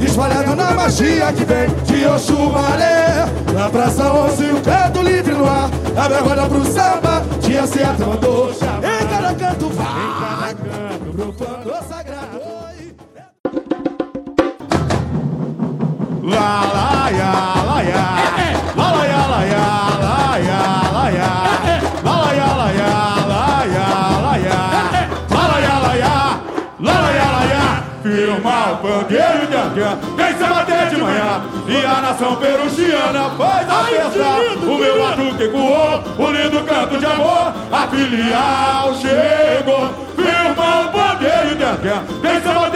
[0.05, 5.71] Espalhado na magia que vem de Oxumaré Na Praça 11 o canto livre no ar.
[5.97, 11.17] Abre agora pro samba, Tia Certa mandou chamar Em cada canto vai Em cada canto,
[11.17, 12.41] profano sagrado
[16.23, 16.62] La
[29.73, 31.43] Vem se bater de manhã.
[31.67, 34.67] E a nação peruchiana faz a festa.
[34.67, 37.53] O meu batuque ecoou O lindo canto de amor.
[37.73, 40.13] A filial chegou.
[40.15, 42.72] Firma o pandeiro de anguia Vem se bater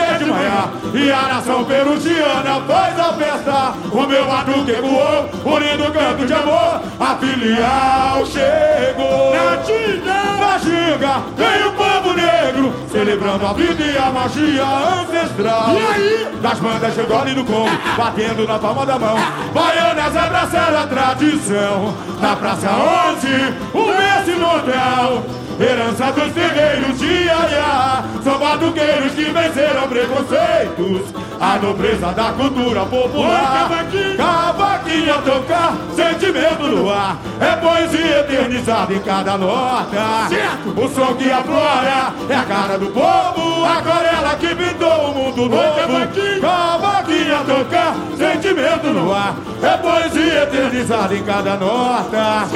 [0.95, 3.75] E a nação peruchiana faz a festa.
[3.93, 9.35] O meu batuque ecoou O lindo canto de amor A filial chegou.
[9.35, 15.75] Na tinga, na ginga Vem o povo negro Celebrando a vida e a magia ancestral.
[15.75, 16.39] E aí?
[16.41, 19.17] Das bandas de gole do Congo Batendo na palma da mão.
[19.53, 21.95] Baianas abraçaram a tradição.
[22.21, 23.29] Na Praça 11
[23.75, 25.23] O Messi Montreal
[25.59, 31.15] Herança dos terreiros de Iaiá São batuqueiros que venceram preconceitos.
[31.41, 33.69] A nobreza da cultura popular.
[34.17, 35.15] Cavaquinho.
[35.15, 37.17] A tocar, sentimento no ar.
[37.41, 40.29] É poesia eternizada em cada nota.
[40.77, 43.65] O som que aflora é a cara do povo.
[43.65, 46.41] Aquarela que pintou o mundo novo.
[46.41, 47.37] Cavaquinho.
[47.37, 49.37] A tocar, sentimento no ar.
[49.63, 52.47] É poesia eternizada em cada nota.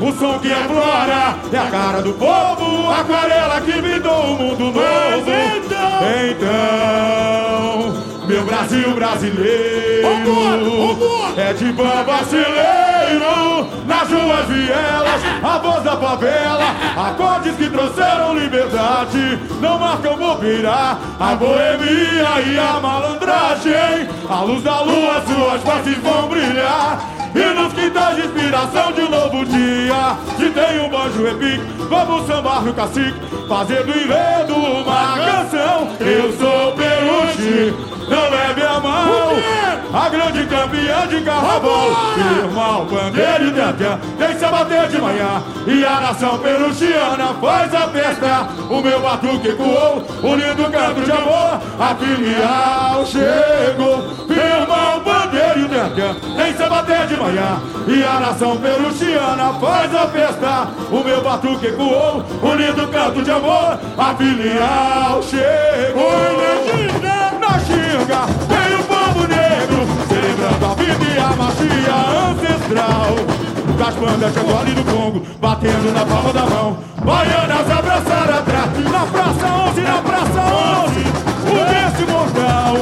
[0.00, 2.47] O som que aflora é a cara do povo
[3.00, 4.78] Aquarela que pintou o mundo novo.
[6.30, 10.08] Então meu Brasil brasileiro.
[11.36, 12.24] É de bamba
[13.98, 16.66] nas ruas vielas, a voz da favela,
[17.08, 19.38] acordes que trouxeram liberdade.
[19.60, 20.96] Não marcam bobeira.
[21.18, 27.00] A boemia e a malandragem, a luz da lua, suas faces vão brilhar.
[27.34, 32.26] E nos quintais de inspiração de um novo dia Se tem um banjo repique, vamos
[32.26, 35.88] sambar no cacique Fazer do enredo uma canção.
[36.00, 37.74] Eu sou Peruche,
[38.08, 39.68] não leve a mão.
[39.92, 41.90] A grande campeã de carnaval
[42.42, 43.50] Irmão, bandeira e
[43.88, 45.42] tantã Tem se bater de manhã.
[45.66, 48.48] E a nação peruchiana faz a festa.
[48.68, 51.60] O meu batuque ecoou O lindo canto de amor.
[51.78, 57.60] A filial chegou Irmão, bandeira e tantã Tem se bater de manhã.
[57.86, 60.68] E a nação peruchiana faz a festa.
[60.90, 63.78] O meu batuque ecoou O lindo canto de amor.
[63.96, 66.58] A filial chegou.
[67.40, 74.32] Na xinga Tem o povo negro Celebrando a vida e a magia ancestral Das bandas
[74.32, 76.76] de Angola e do Congo Batendo na palma da mão.
[77.04, 80.40] Baianas abraçaram atrás Na Praça 11, na Praça
[80.84, 81.00] 11
[81.46, 82.74] O desse mortal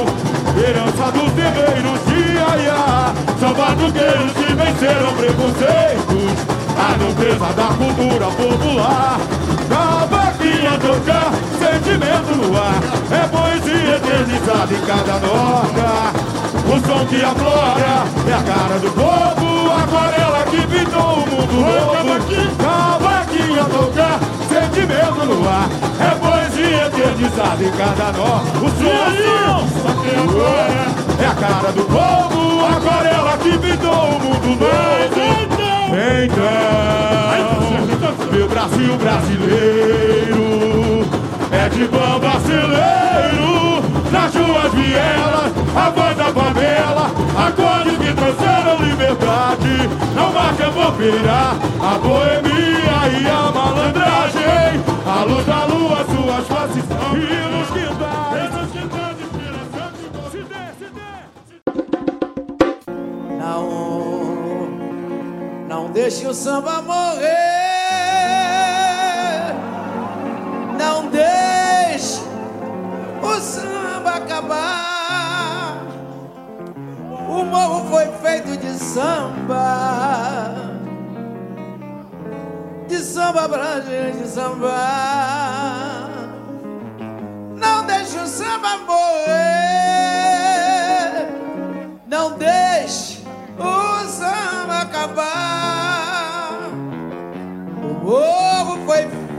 [0.57, 3.13] Herança dos guerreiros de Iaiá.
[3.39, 6.33] São batuqueiros que venceram preconceitos
[6.75, 9.19] A nobreza da cultura popular
[10.67, 12.81] Cavaquinha tocar, sentimento no ar.
[13.09, 16.11] É poesia eternizada em cada nota.
[16.67, 19.71] O som que aflora é a cara do povo.
[19.71, 21.97] Aquarela que pintou o mundo novo.
[22.57, 24.19] Cavaquinha tocar,
[24.49, 25.69] sentimento no ar.
[25.99, 29.07] É poesia eternizada em cada nó O som
[30.01, 30.85] que agora
[31.19, 32.65] é a cara do povo.
[32.65, 34.87] Aquarela que pintou o mundo novo.
[36.25, 36.77] Então,
[38.37, 40.45] meu Brasil brasileiro.
[41.51, 43.81] É de bom brasileiro.
[44.11, 47.11] Nas ruas vielas, a voz da favela.
[47.47, 54.83] Acordes que trouxeram liberdade Não marca bobeira A boemia e a malandragem.
[55.05, 59.91] A luz da lua, suas faces E nos quintais Nos quintais, inspiração
[60.31, 61.25] Se der, se der
[63.39, 63.63] Não,
[65.69, 67.76] não deixe o samba morrer.
[70.87, 72.21] Não deixe
[73.21, 75.83] o samba acabar.
[77.27, 80.55] O morro foi feito de samba,
[82.87, 86.09] de samba pra gente sambar.
[87.57, 89.27] Não deixe o samba morrer.
[92.07, 93.25] Não deixe
[93.59, 96.59] o samba acabar.
[97.83, 98.46] O morro foi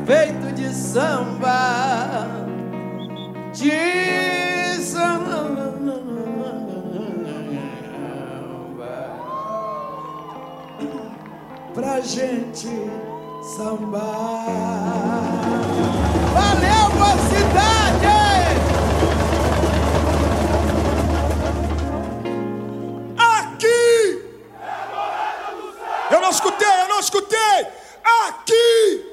[0.08, 2.26] feito de samba,
[3.52, 5.36] de samba.
[11.74, 12.68] Pra gente
[13.54, 14.46] sambar.
[16.32, 18.06] Valeu, boa cidade!
[23.18, 24.24] Aqui!
[26.10, 27.66] Eu não escutei, eu não escutei!
[28.26, 29.08] Aqui!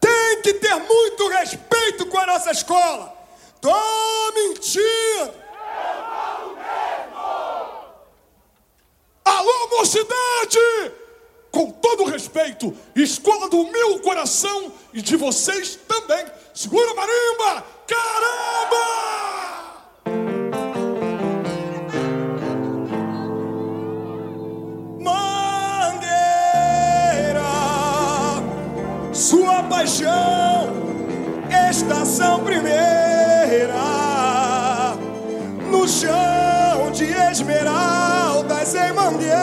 [0.00, 3.12] Tem que ter muito respeito com a nossa escola!
[3.60, 3.72] Tô
[4.32, 5.34] mentindo!
[9.24, 10.92] Alô, mocidade!
[11.50, 16.24] Com todo respeito, escola do meu coração e de vocês também.
[16.54, 17.66] Segura marimba!
[17.88, 19.55] Caramba!
[29.26, 30.72] Sua paixão,
[31.68, 33.74] estação primeira,
[35.68, 39.34] no chão de esmeraldas em mangueira,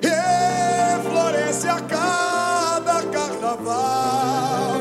[0.00, 4.76] refloresce a cada carnaval,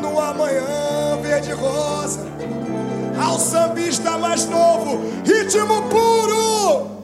[0.00, 2.26] no amanhã verde rosa
[3.22, 6.95] ao sambista mais novo, ritmo puro.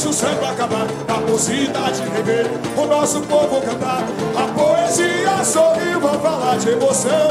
[0.00, 4.02] deixa o samba acabar, a mocidade rever, o nosso povo cantar.
[4.34, 7.28] A poesia sorriu, vai falar de emoção.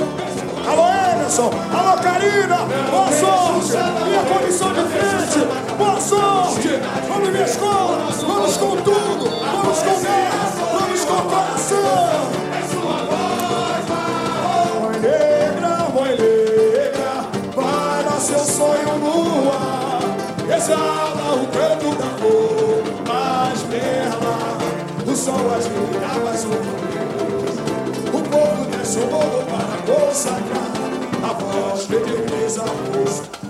[0.67, 0.83] Alô
[1.15, 2.57] Emerson, alô Karina,
[2.91, 3.75] boa sorte,
[4.05, 5.47] minha comissão de frente,
[5.79, 6.69] boa sorte,
[7.07, 12.29] vamos minha escola, vamos com tudo, vamos com guerra, vamos com coração.
[15.95, 17.25] Mãe negra,
[17.55, 21.08] vai nascer sonho no ar.
[25.19, 26.51] pessoas brilhava azul
[28.13, 30.71] O povo desce o morro para consagrar
[31.21, 32.63] A voz de defesa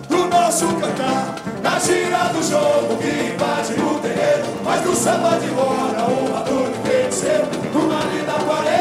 [0.10, 5.50] do nosso cantar Na gira do jogo que invade o terreiro Mas no samba de
[5.52, 7.46] hora o barulho venceu.
[7.72, 8.79] No marido da parede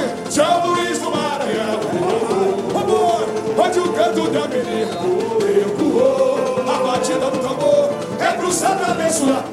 [0.00, 1.80] nome, São Luís do Maranhão.
[2.80, 4.92] Amor, onde o canto da menina
[5.62, 6.40] ecoou.
[6.68, 9.44] A batida do tambor é pro Santa Abençoar.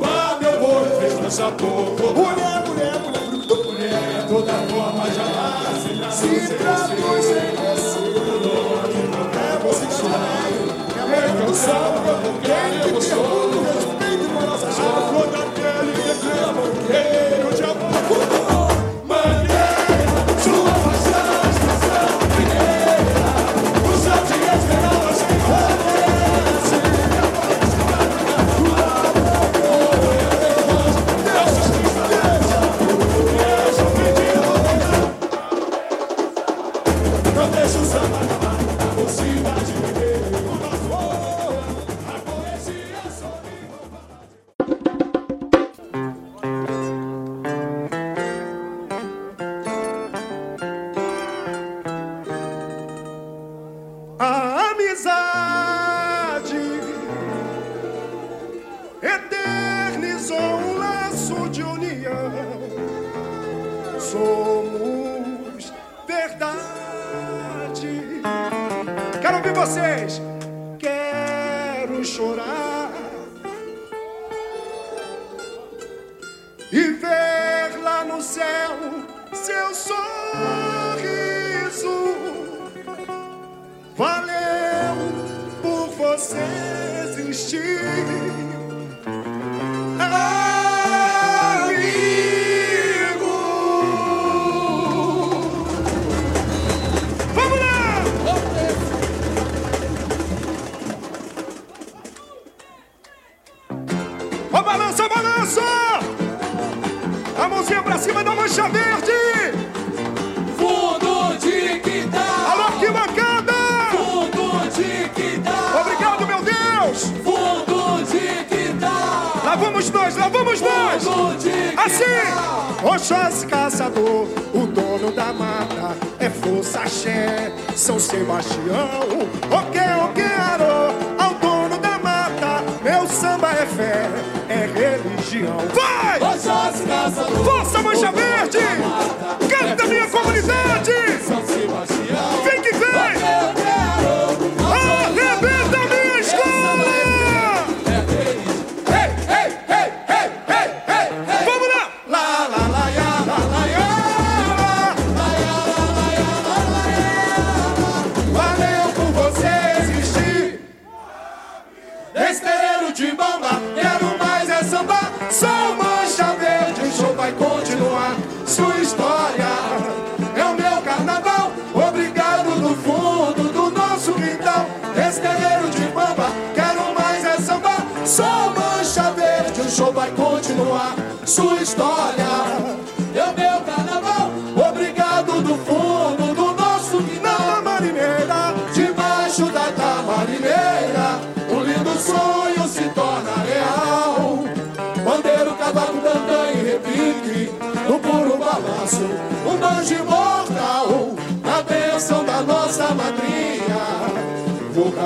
[0.00, 2.14] bar, meu boi, fez dança pouco.
[2.14, 4.26] Mulher, mulher, mulher, bruto, mulher.
[4.28, 7.40] Toda forma jamais se traduz em você.
[9.32, 10.12] É você homossexual.
[11.12, 12.90] É canção, porque ele é
[13.60, 14.88] Respeito para nossa chave.
[14.88, 17.39] A flor da pele, que é o quê?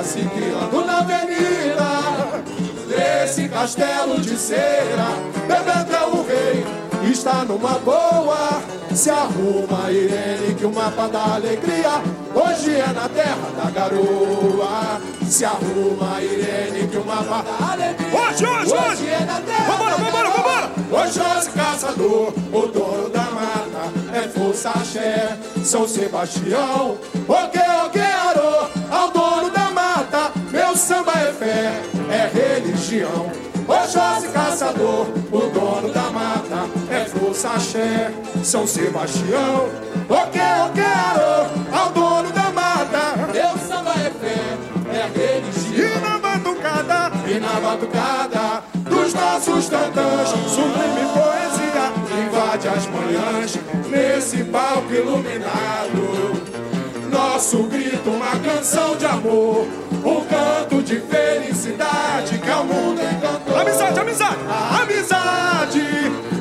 [0.05, 2.43] Seguindo na avenida
[2.87, 5.07] Desse castelo de cera.
[5.47, 6.65] Bebeto é o rei
[7.11, 8.61] Está numa boa.
[8.93, 12.01] Se arruma, Irene Que o mapa da alegria
[12.33, 15.01] Hoje é na terra da garoa.
[15.27, 19.89] Se arruma, Irene Que o mapa da alegria Hoje, hoje, hoje, é na terra vambora,
[19.91, 20.43] da vambora, garoa.
[20.43, 20.71] vambora.
[21.03, 24.71] Hoje, hoje, caçador O dono da mata É força
[25.63, 28.04] São Sebastião Ok, ok.
[31.45, 33.31] fé é religião.
[33.67, 38.11] O José Caçador, o dono da mata, é força axé,
[38.43, 39.69] São Sebastião.
[40.09, 44.37] O que eu quero ao dono da mata, meu samba é fé,
[44.91, 45.97] é religião.
[45.97, 53.59] E na batucada, e na batucada, dos nossos tantãs, sublime poesia, invade as manhãs,
[53.89, 56.55] nesse palco iluminado.
[57.11, 59.65] Nosso grito, uma canção de amor
[60.05, 63.59] um canto de felicidade que ao mundo encantou.
[63.59, 65.81] Amizade, amizade, a amizade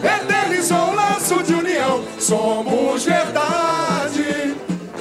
[0.02, 2.04] eternizou o laço de união.
[2.18, 4.54] Somos verdade.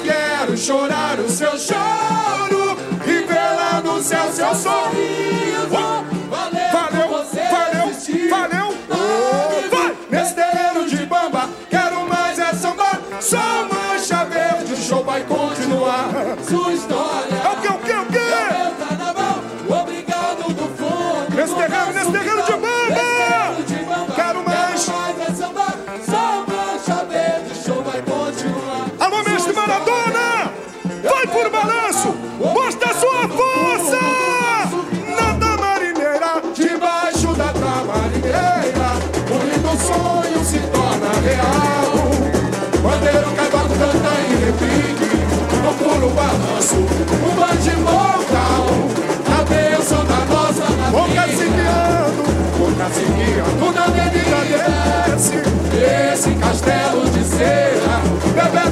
[0.04, 5.70] Quero chorar o seu choro e velar no céu seu sorriso.
[5.70, 8.30] Valeu, Valeu, você valeu, existir.
[8.30, 8.74] valeu.
[9.72, 9.96] Vai!
[10.10, 13.00] Nesse terreiro de bamba, quero mais é sambar.
[13.20, 13.38] Só
[13.72, 16.10] mancha verde, o show vai continuar.
[16.48, 17.13] Sua história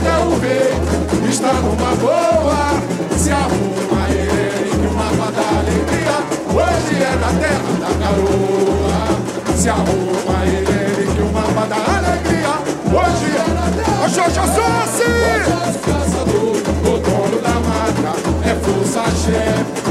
[0.01, 0.73] Bebeto o rei,
[1.29, 2.81] está numa boa.
[3.17, 6.17] Se arruma ele que o mapa da alegria
[6.49, 8.99] hoje é da terra da garoa.
[9.55, 12.53] Se arruma ele que o mapa da alegria
[12.89, 14.05] hoje é da terra.
[14.05, 14.41] Oxô, oxô,
[15.85, 18.11] caçador, o dono da mata
[18.43, 19.90] é força chefe,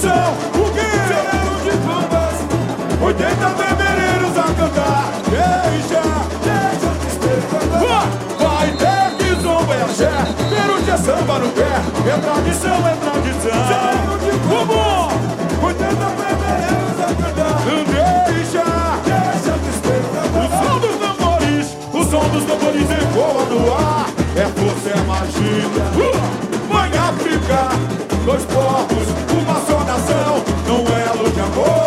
[0.00, 0.88] é tradição, o quê?
[1.08, 2.36] Celeiro de bambas,
[3.02, 6.02] 80 fevereiros a cantar, deixa,
[6.40, 7.58] deixa de tristeza.
[8.38, 10.14] Vai, ter que zombeché,
[10.48, 11.74] peru de samba no pé,
[12.06, 13.58] é tradição, é tradição.
[13.68, 15.12] Celeiro de bambas,
[15.62, 17.56] 80 fevereiros a cantar,
[18.26, 18.64] deixa,
[19.04, 20.20] deixa de tristeza.
[20.32, 24.06] O som dos tambores, o som dos tambores ecoa no ar.
[24.36, 25.66] É força, é magia.
[25.96, 26.50] Uh!
[26.72, 27.68] Mãe África,
[28.24, 29.08] dois povos,
[30.10, 31.79] nação, num elo de amor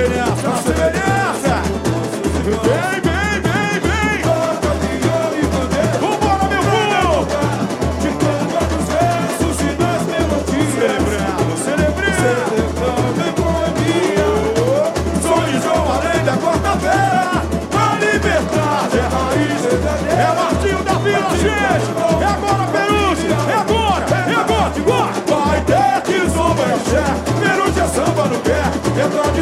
[0.00, 0.99] Severia, França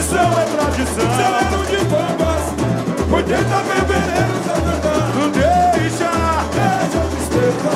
[0.08, 1.08] tradição é tradição.
[1.16, 2.44] Celeiro de bombas,
[3.12, 5.14] 80 fevereiros a cantar.
[5.14, 6.10] Não deixa,
[6.54, 7.68] deixa o despeito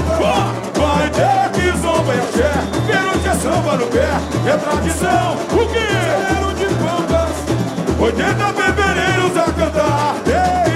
[0.80, 2.52] Vai ter que zomba e axé,
[2.86, 4.08] perante é samba no pé.
[4.46, 5.88] É tradição, o quê?
[6.08, 7.34] Celeiro de bombas,
[8.00, 10.16] 80 fevereiros a cantar.
[10.24, 10.71] Deixa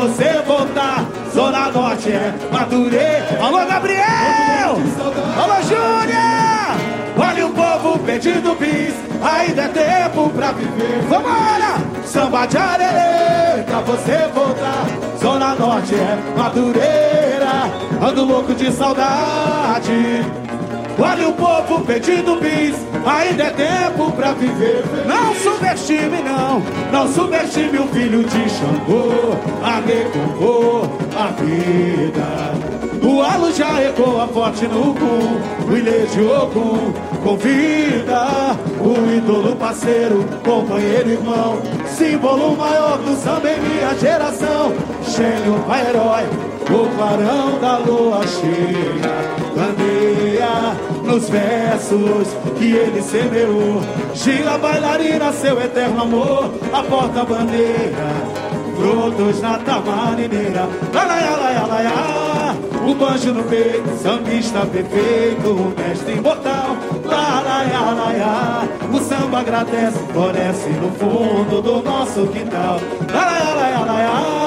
[0.00, 1.04] você voltar.
[1.34, 3.18] Zona Norte é Maturê.
[3.38, 4.78] Alô, Gabriel!
[5.36, 6.20] Alô, Júlia!
[7.18, 8.94] Olha o povo pedindo bis.
[9.22, 11.02] Ainda é tempo pra viver.
[11.02, 11.74] Vambora!
[12.04, 14.86] Samba de arerê pra você voltar.
[15.20, 17.70] Zona Norte é Madureira.
[18.00, 20.24] Ando louco de saudade.
[20.98, 22.74] Olha o povo pedindo bis,
[23.06, 24.84] ainda é tempo pra viver.
[25.06, 26.62] Não subestime, não,
[26.92, 30.82] não subestime o filho de Xangô, a negou
[31.16, 32.80] a vida.
[33.02, 33.22] O
[33.80, 36.92] ecoa forte no cu, o ilê de Ogum
[37.24, 45.88] convida o ídolo parceiro, companheiro, irmão, símbolo maior do samba em minha geração, gênio, pai,
[45.88, 49.14] herói, o clarão da lua cheia,
[49.56, 53.82] bandeia nos versos que ele semeou,
[54.14, 60.66] gira bailarina, seu eterno amor, a porta-bandeira brotos na tamarineira.
[60.92, 62.56] Laiá, laiá, laiá,
[62.86, 66.76] o banjo no peito, sambista perfeito, mestre imortal.
[67.04, 72.80] Laiá, laiá, o samba agradece, floresce no fundo do nosso quintal.
[73.12, 74.39] Laiá, laiá, o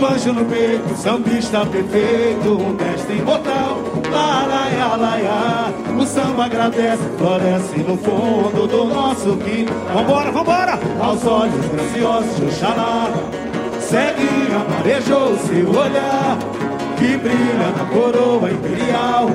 [0.00, 3.78] banjo no peito, sambista perfeito, o mestre imortal.
[4.10, 9.76] Laiá, laiá, o samba agradece, floresce no fundo do nosso quintal.
[9.94, 13.10] Vambora, vambora, aos olhos graciosos de Oxalá
[13.90, 16.38] segue, amarejou seu olhar
[16.96, 19.28] que brilha na coroa imperial.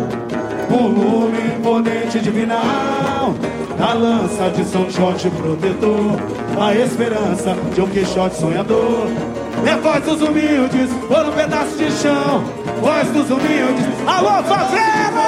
[0.72, 3.36] Um lume imponente divinal
[3.78, 6.18] da lança de São Jorge protetor,
[6.60, 9.08] a esperança de um Quixote sonhador.
[9.66, 12.44] É voz dos humildes por um pedaço de chão,
[12.82, 15.26] voz dos humildes, alô favela!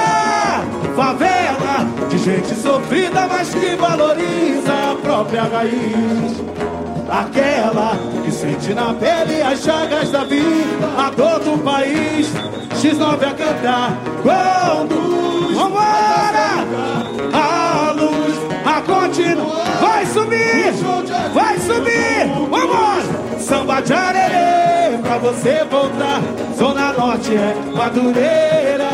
[0.94, 6.42] Favela de gente sofrida, mas que valoriza a própria raiz.
[7.08, 12.28] Aquela que sente na pele as chagas da vida, a dor do país.
[12.82, 16.64] X9 a cantar, quando vambora,
[17.32, 20.72] a luz, a continua, vai subir,
[21.34, 22.97] vai subir, vamos,
[23.48, 26.20] samba de arerê, pra você voltar,
[26.56, 28.90] Zona Norte é Madureira,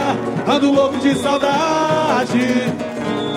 [0.46, 2.72] ando louco de saudade,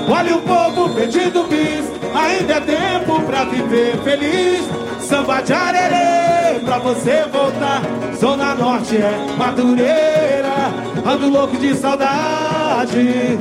[0.09, 4.67] olha o povo pedindo bis, Ainda é tempo pra viver feliz.
[4.99, 7.81] Samba de arerê, pra você voltar.
[8.19, 10.71] Zona Norte é Madureira.
[11.05, 13.37] Ando louco de saudade.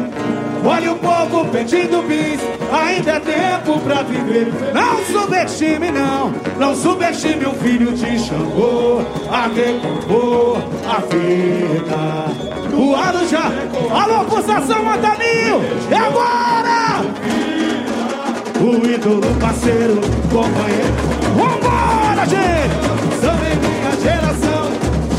[0.66, 2.40] Olha o povo pedindo bis,
[2.72, 4.52] ainda é tempo pra viver.
[4.74, 9.02] Não subestime, não, não subestime o filho de Xangô.
[9.30, 12.76] A recompor a vida.
[12.76, 13.44] O ano já.
[13.90, 15.62] Alô, pulsação, Antaninho!
[15.90, 16.76] É agora!
[18.60, 20.94] o ídolo parceiro, companheiro.
[21.36, 22.76] Vambora, gente!
[23.26, 24.72] Em minha geração,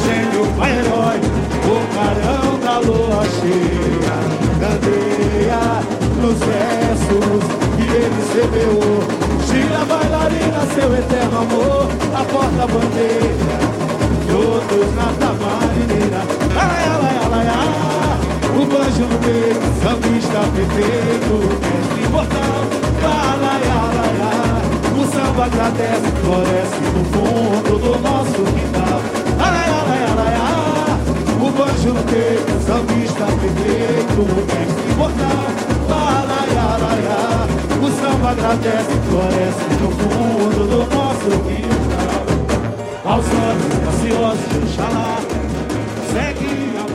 [0.03, 1.17] gênio, herói,
[1.63, 4.26] o carão da lua cheia,
[6.17, 7.43] nos versos
[7.75, 8.99] que ele semeou.
[9.47, 13.57] Gira bailarina, seu eterno amor, a porta-bandeira,
[14.27, 16.21] todos na tamarineira.
[16.55, 17.57] Laia, laia, laia,
[18.55, 22.57] o banjo no peito, sambista perfeito, mestre imortal.
[24.97, 28.99] O samba agradece, floresce no fundo do nosso quintal.
[29.39, 30.56] O
[31.65, 35.47] no peito, sambista perfeito, o mestre imortal.
[37.79, 42.25] O samba agradece, floresce no fundo do nosso quintal.
[43.05, 45.13] Aos olhos ansiosos de Oxalá,
[46.11, 46.86] segue, amarejou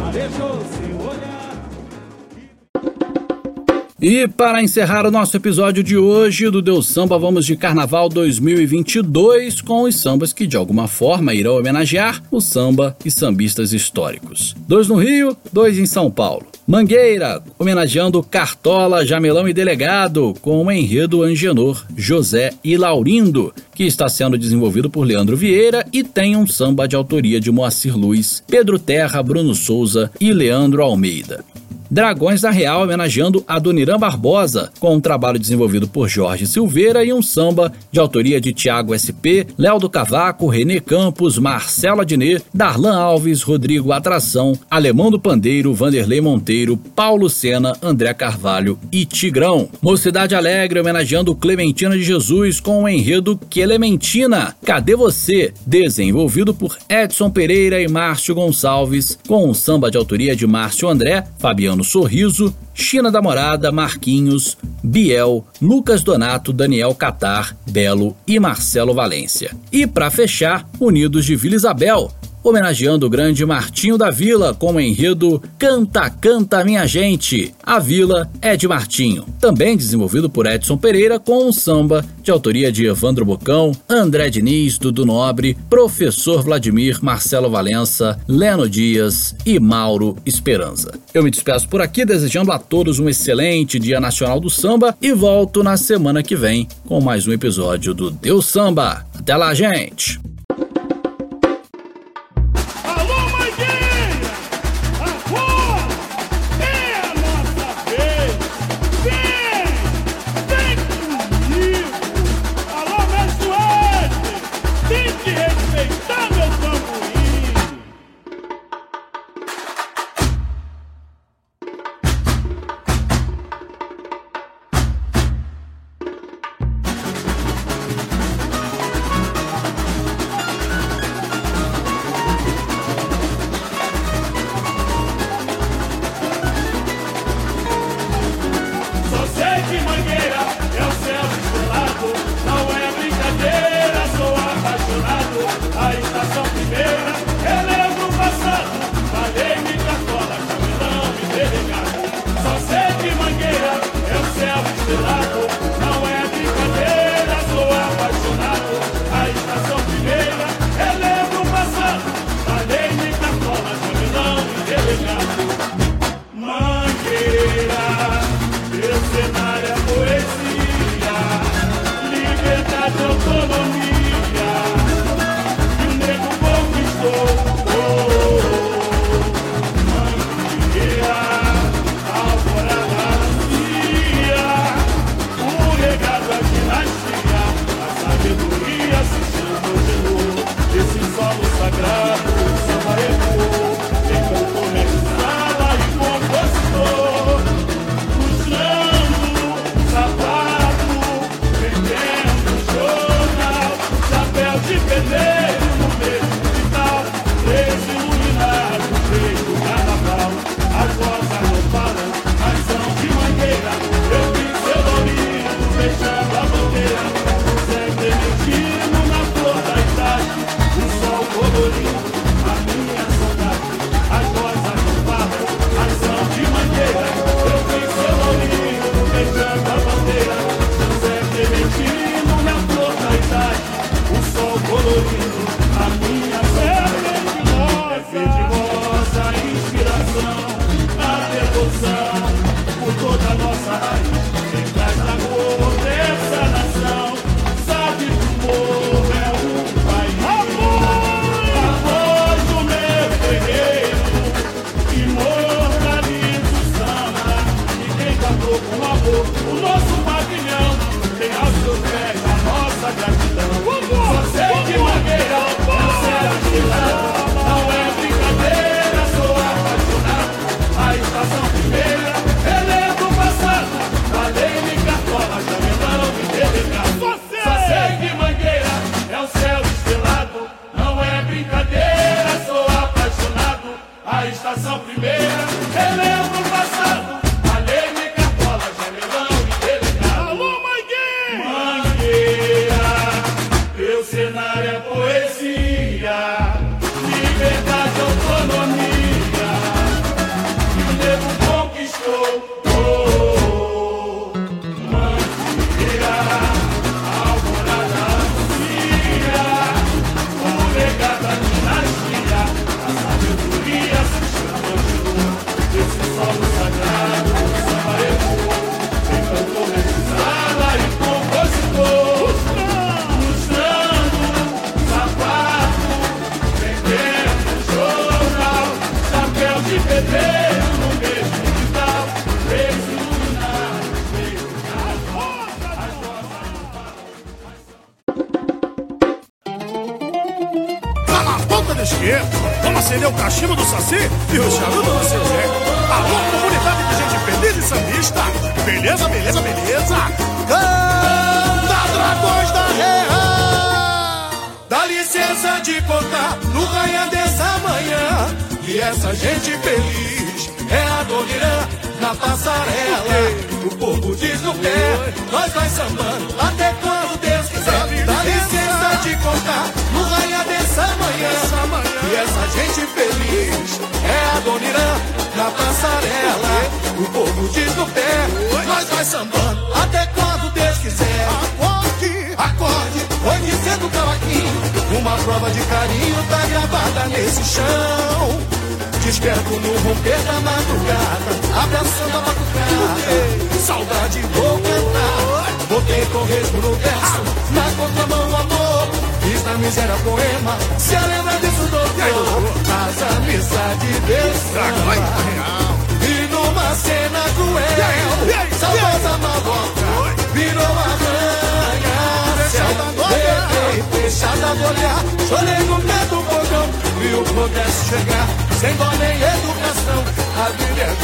[4.03, 9.61] E para encerrar o nosso episódio de hoje do Deus Samba, vamos de Carnaval 2022
[9.61, 14.57] com os sambas que de alguma forma irão homenagear o samba e sambistas históricos.
[14.67, 16.45] Dois no Rio, dois em São Paulo.
[16.67, 24.09] Mangueira, homenageando Cartola, Jamelão e Delegado, com o enredo Angenor, José e Laurindo, que está
[24.09, 28.81] sendo desenvolvido por Leandro Vieira e tem um samba de autoria de Moacir Luiz, Pedro
[28.81, 31.45] Terra, Bruno Souza e Leandro Almeida.
[31.93, 37.21] Dragões da Real homenageando Adoniran Barbosa, com um trabalho desenvolvido por Jorge Silveira e um
[37.21, 43.43] samba de autoria de Tiago SP, Léo do Cavaco, Renê Campos, Marcelo Adnet, Darlan Alves,
[43.43, 49.69] Rodrigo Atração, Alemão do Pandeiro, Vanderlei Monteiro, Paulo Sena, André Carvalho e Tigrão.
[49.83, 55.53] Mocidade Alegre homenageando Clementina de Jesus com o enredo Clementina, Cadê Você?
[55.67, 61.27] Desenvolvido por Edson Pereira e Márcio Gonçalves, com um samba de autoria de Márcio André,
[61.39, 69.55] Fabiano Sorriso, China da Morada, Marquinhos, Biel, Lucas Donato, Daniel Catar, Belo e Marcelo Valência.
[69.71, 72.11] E para fechar, Unidos de Vila Isabel,
[72.43, 77.55] homenageando o grande Martinho da Vila com o enredo Canta, Canta Minha Gente.
[77.63, 82.73] A Vila é de Martinho, também desenvolvido por Edson Pereira com um samba de autoria
[82.73, 90.17] de Evandro Bocão, André Diniz, Dudu Nobre, Professor Vladimir, Marcelo Valença, Leno Dias e Mauro
[90.25, 90.93] Esperança.
[91.13, 95.13] Eu me despeço por aqui desejando a todos um excelente Dia Nacional do Samba e
[95.13, 99.07] volto na semana que vem com mais um episódio do Deus Samba.
[99.15, 100.32] Até lá, gente!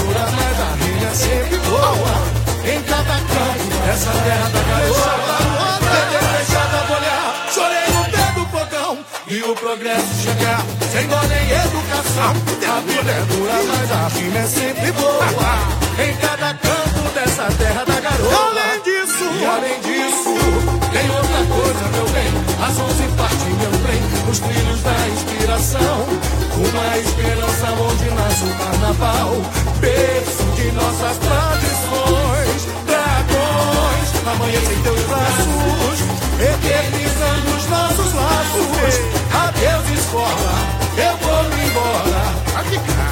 [0.09, 2.15] Dura mas a rima é sempre boa.
[2.65, 5.13] Em cada canto, dessa terra da garoa.
[5.85, 7.19] Tentei deixar da bolha,
[7.53, 8.99] chorei no pé do fogão.
[9.27, 12.33] E o progresso chegar, sem dó nem educação.
[12.69, 15.27] A vida é dura, mas a rima é sempre boa.
[15.99, 18.49] Em cada canto dessa terra da garoa.
[18.49, 20.35] Além disso, e além disso,
[20.91, 22.33] tem outra coisa, meu bem.
[22.67, 23.09] As onze
[24.31, 26.07] os trilhos da inspiração.
[26.59, 29.31] Uma esperança onde nasce o carnaval,
[29.81, 32.69] berço de nossas tradições.
[32.87, 36.01] Dragões, amanhã sem teus braços,
[36.41, 38.95] eternizando os nossos laços.
[39.33, 40.55] Adeus, escola,
[40.97, 42.25] eu vou embora,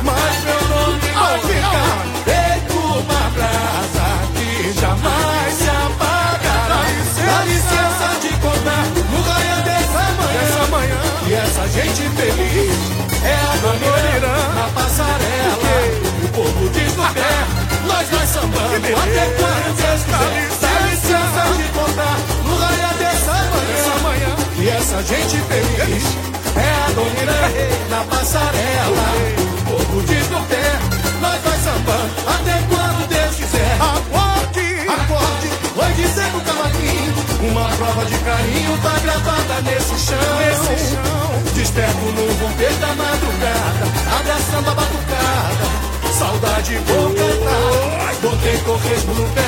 [0.02, 5.45] mas meu nome vai ficar feito uma brasa que jamais.
[11.66, 12.78] Essa gente feliz.
[13.24, 15.56] É a bandeira na passarela.
[16.22, 17.44] O povo diz no pé,
[17.86, 20.48] nós nós sambando até quando Deus quiser.
[20.60, 23.32] Dá licença de contar no raio dessa
[24.00, 24.36] manhã.
[24.58, 26.04] E essa gente feliz
[26.54, 27.34] é a bandeira
[27.90, 29.06] na passarela.
[29.58, 30.78] O povo diz no pé,
[31.20, 33.74] nós nós sambando até quando Deus quiser.
[33.80, 37.25] Acorde, acorde, vai dizer no cavaquinho.
[37.40, 40.38] Uma prova de carinho tá gravada nesse chão.
[40.38, 41.52] Nesse chão.
[41.54, 43.86] Desperto no romper da madrugada,
[44.18, 45.86] abraçando a batucada.
[46.18, 47.98] Saudade vou cantar.
[47.98, 48.14] Tá.
[48.22, 49.42] Botei corresmo no pé,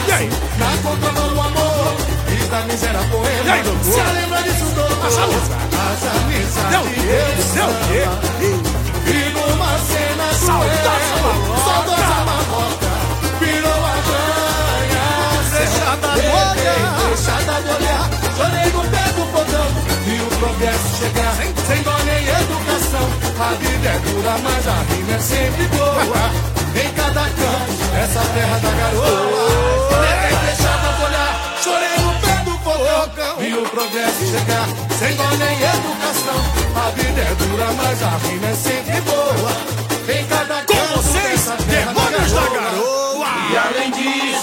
[0.58, 1.97] na tá conta do amor.
[2.26, 3.83] Fiz da miséria poema.
[3.83, 5.17] Se a lembra disso todo, as
[6.17, 7.89] amizades que eu samba.
[9.07, 11.08] E numa cena cruel,
[11.65, 12.88] saudosa marrota.
[15.89, 17.08] Deixada de olhar.
[17.08, 18.10] Deixada de olhar.
[18.36, 19.68] Chorei no pé do podão
[20.05, 21.34] Vi o progresso chegar.
[21.67, 23.08] Sem dó nem educação
[23.41, 26.25] A vida é dura, mas a rima é sempre boa.
[26.76, 30.00] Em cada canto Essa terra da garoa.
[30.05, 31.57] Neguei deixada de olhar.
[31.65, 34.68] Chorei no pé do fogão Vi o progresso chegar.
[34.99, 36.41] Sem dó nem educação
[36.76, 39.52] A vida é dura, mas a rima é sempre boa.
[40.07, 43.28] Em cada canto Com vocês, dessa terra Demônios da Garoa.
[43.50, 44.38] E além disso,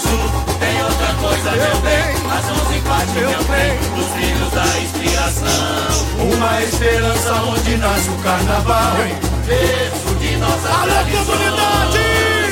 [1.56, 2.16] meu bem.
[2.30, 6.06] As 11 partes, meu bem, dos filhos da inspiração.
[6.34, 8.96] Uma esperança onde nasce o carnaval
[9.46, 11.24] Berço de nossa Alô, tradição.
[11.24, 11.98] comunidade!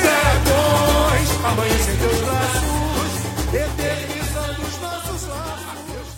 [0.04, 3.12] Sertões, amanhecer teus braços
[3.52, 6.08] Eternizando os nossos laços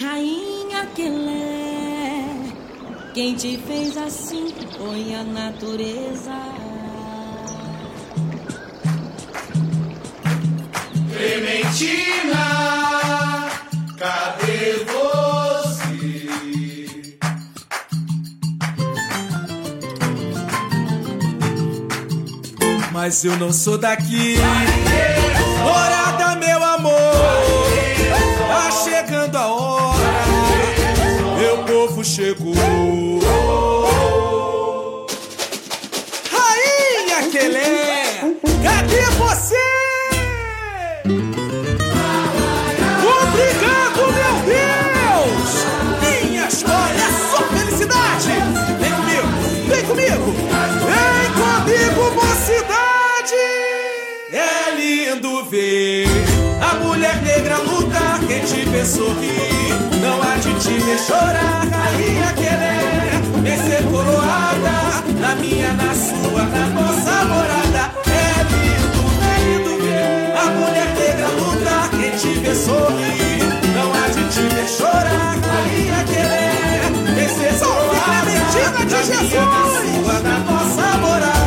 [0.00, 2.24] Rainha Quelé,
[3.14, 6.73] quem te fez assim foi a natureza.
[11.14, 12.44] Clementina,
[13.96, 16.26] cadê você?
[22.90, 24.38] Mas eu não sou daqui.
[25.62, 26.92] Morada, meu amor.
[28.48, 30.24] Tá chegando a hora.
[31.38, 33.13] Meu povo chegou.
[58.74, 59.72] Vê sorrir,
[60.02, 64.76] não há de te ver chorar, rainha querer, vem ser coroada,
[65.20, 67.84] na minha, na sua, na nossa morada.
[68.10, 73.44] É lindo, é lindo ver a mulher negra lutar, quem te vê sorrir,
[73.76, 78.32] não há de te ver chorar, rainha querer, vem ser coroada,
[78.90, 81.43] na minha, na sua, na nossa morada.